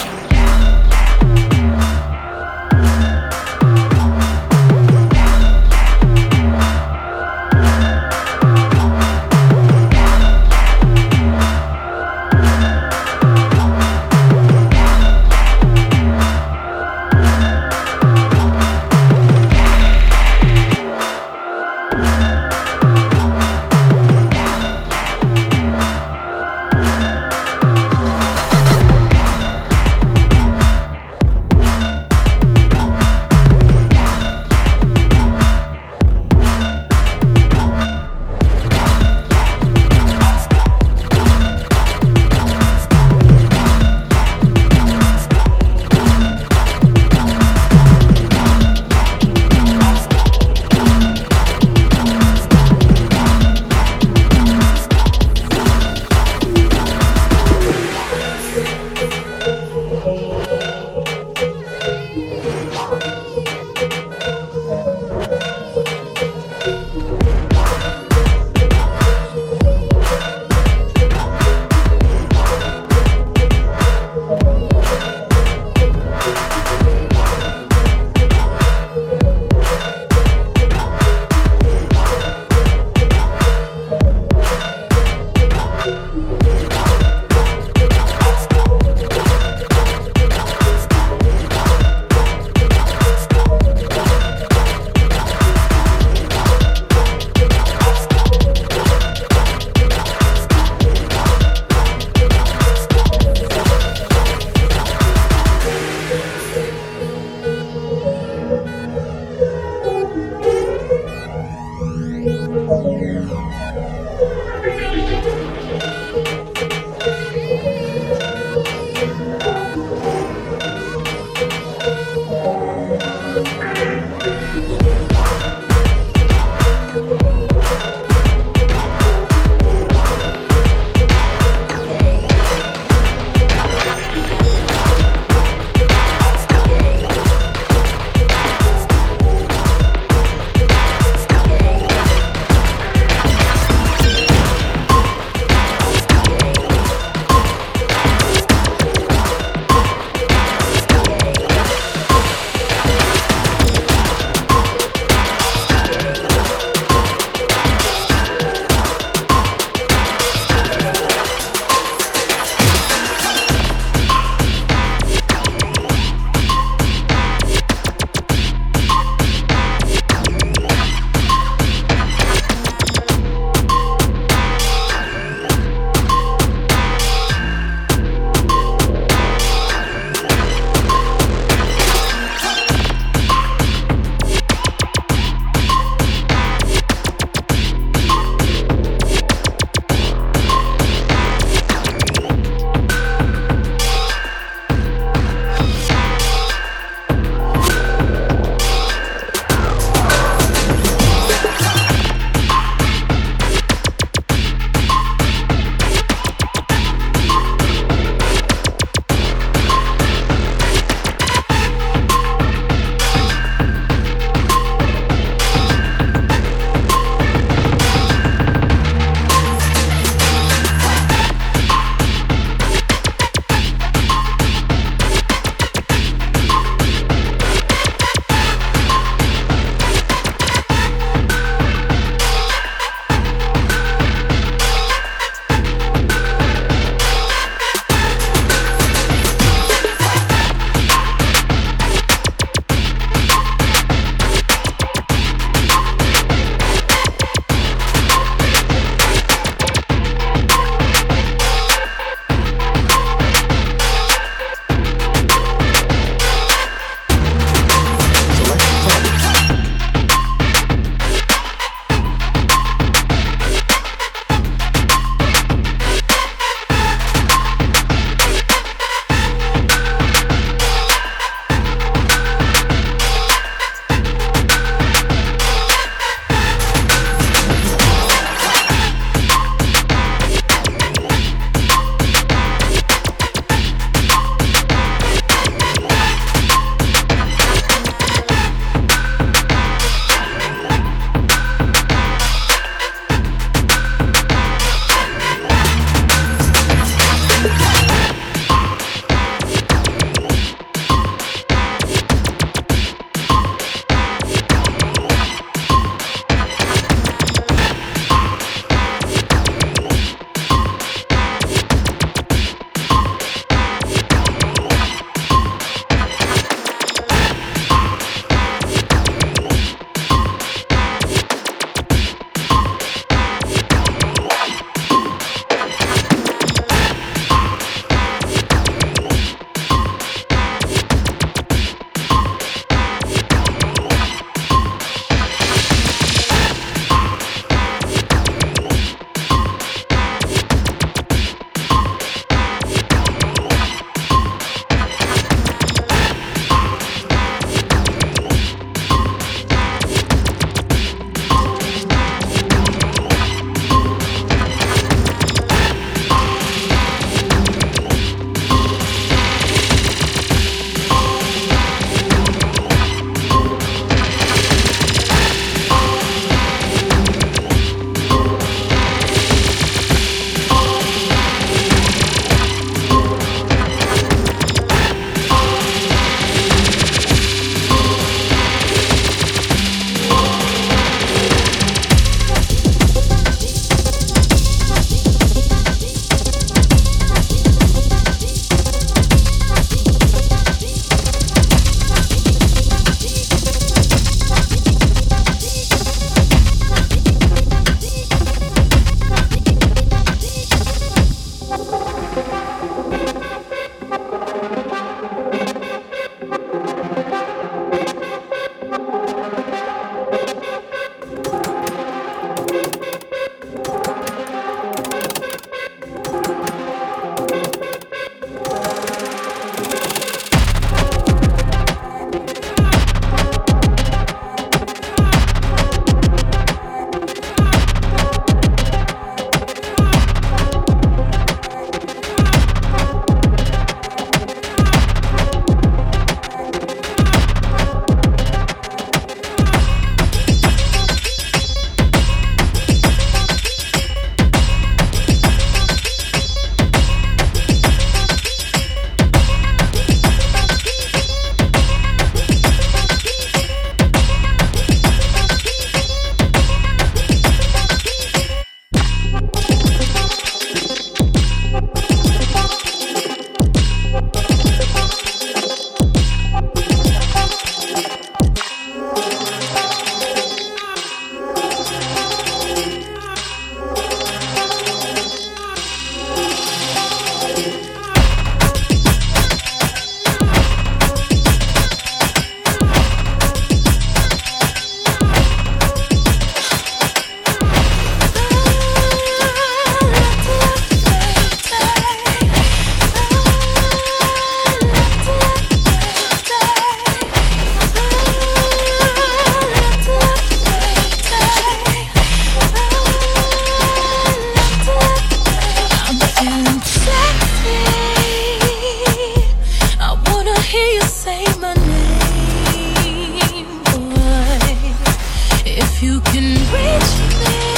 You 515.83 516.01
can 516.03 516.39
reach 516.53 516.93
me, 517.19 517.52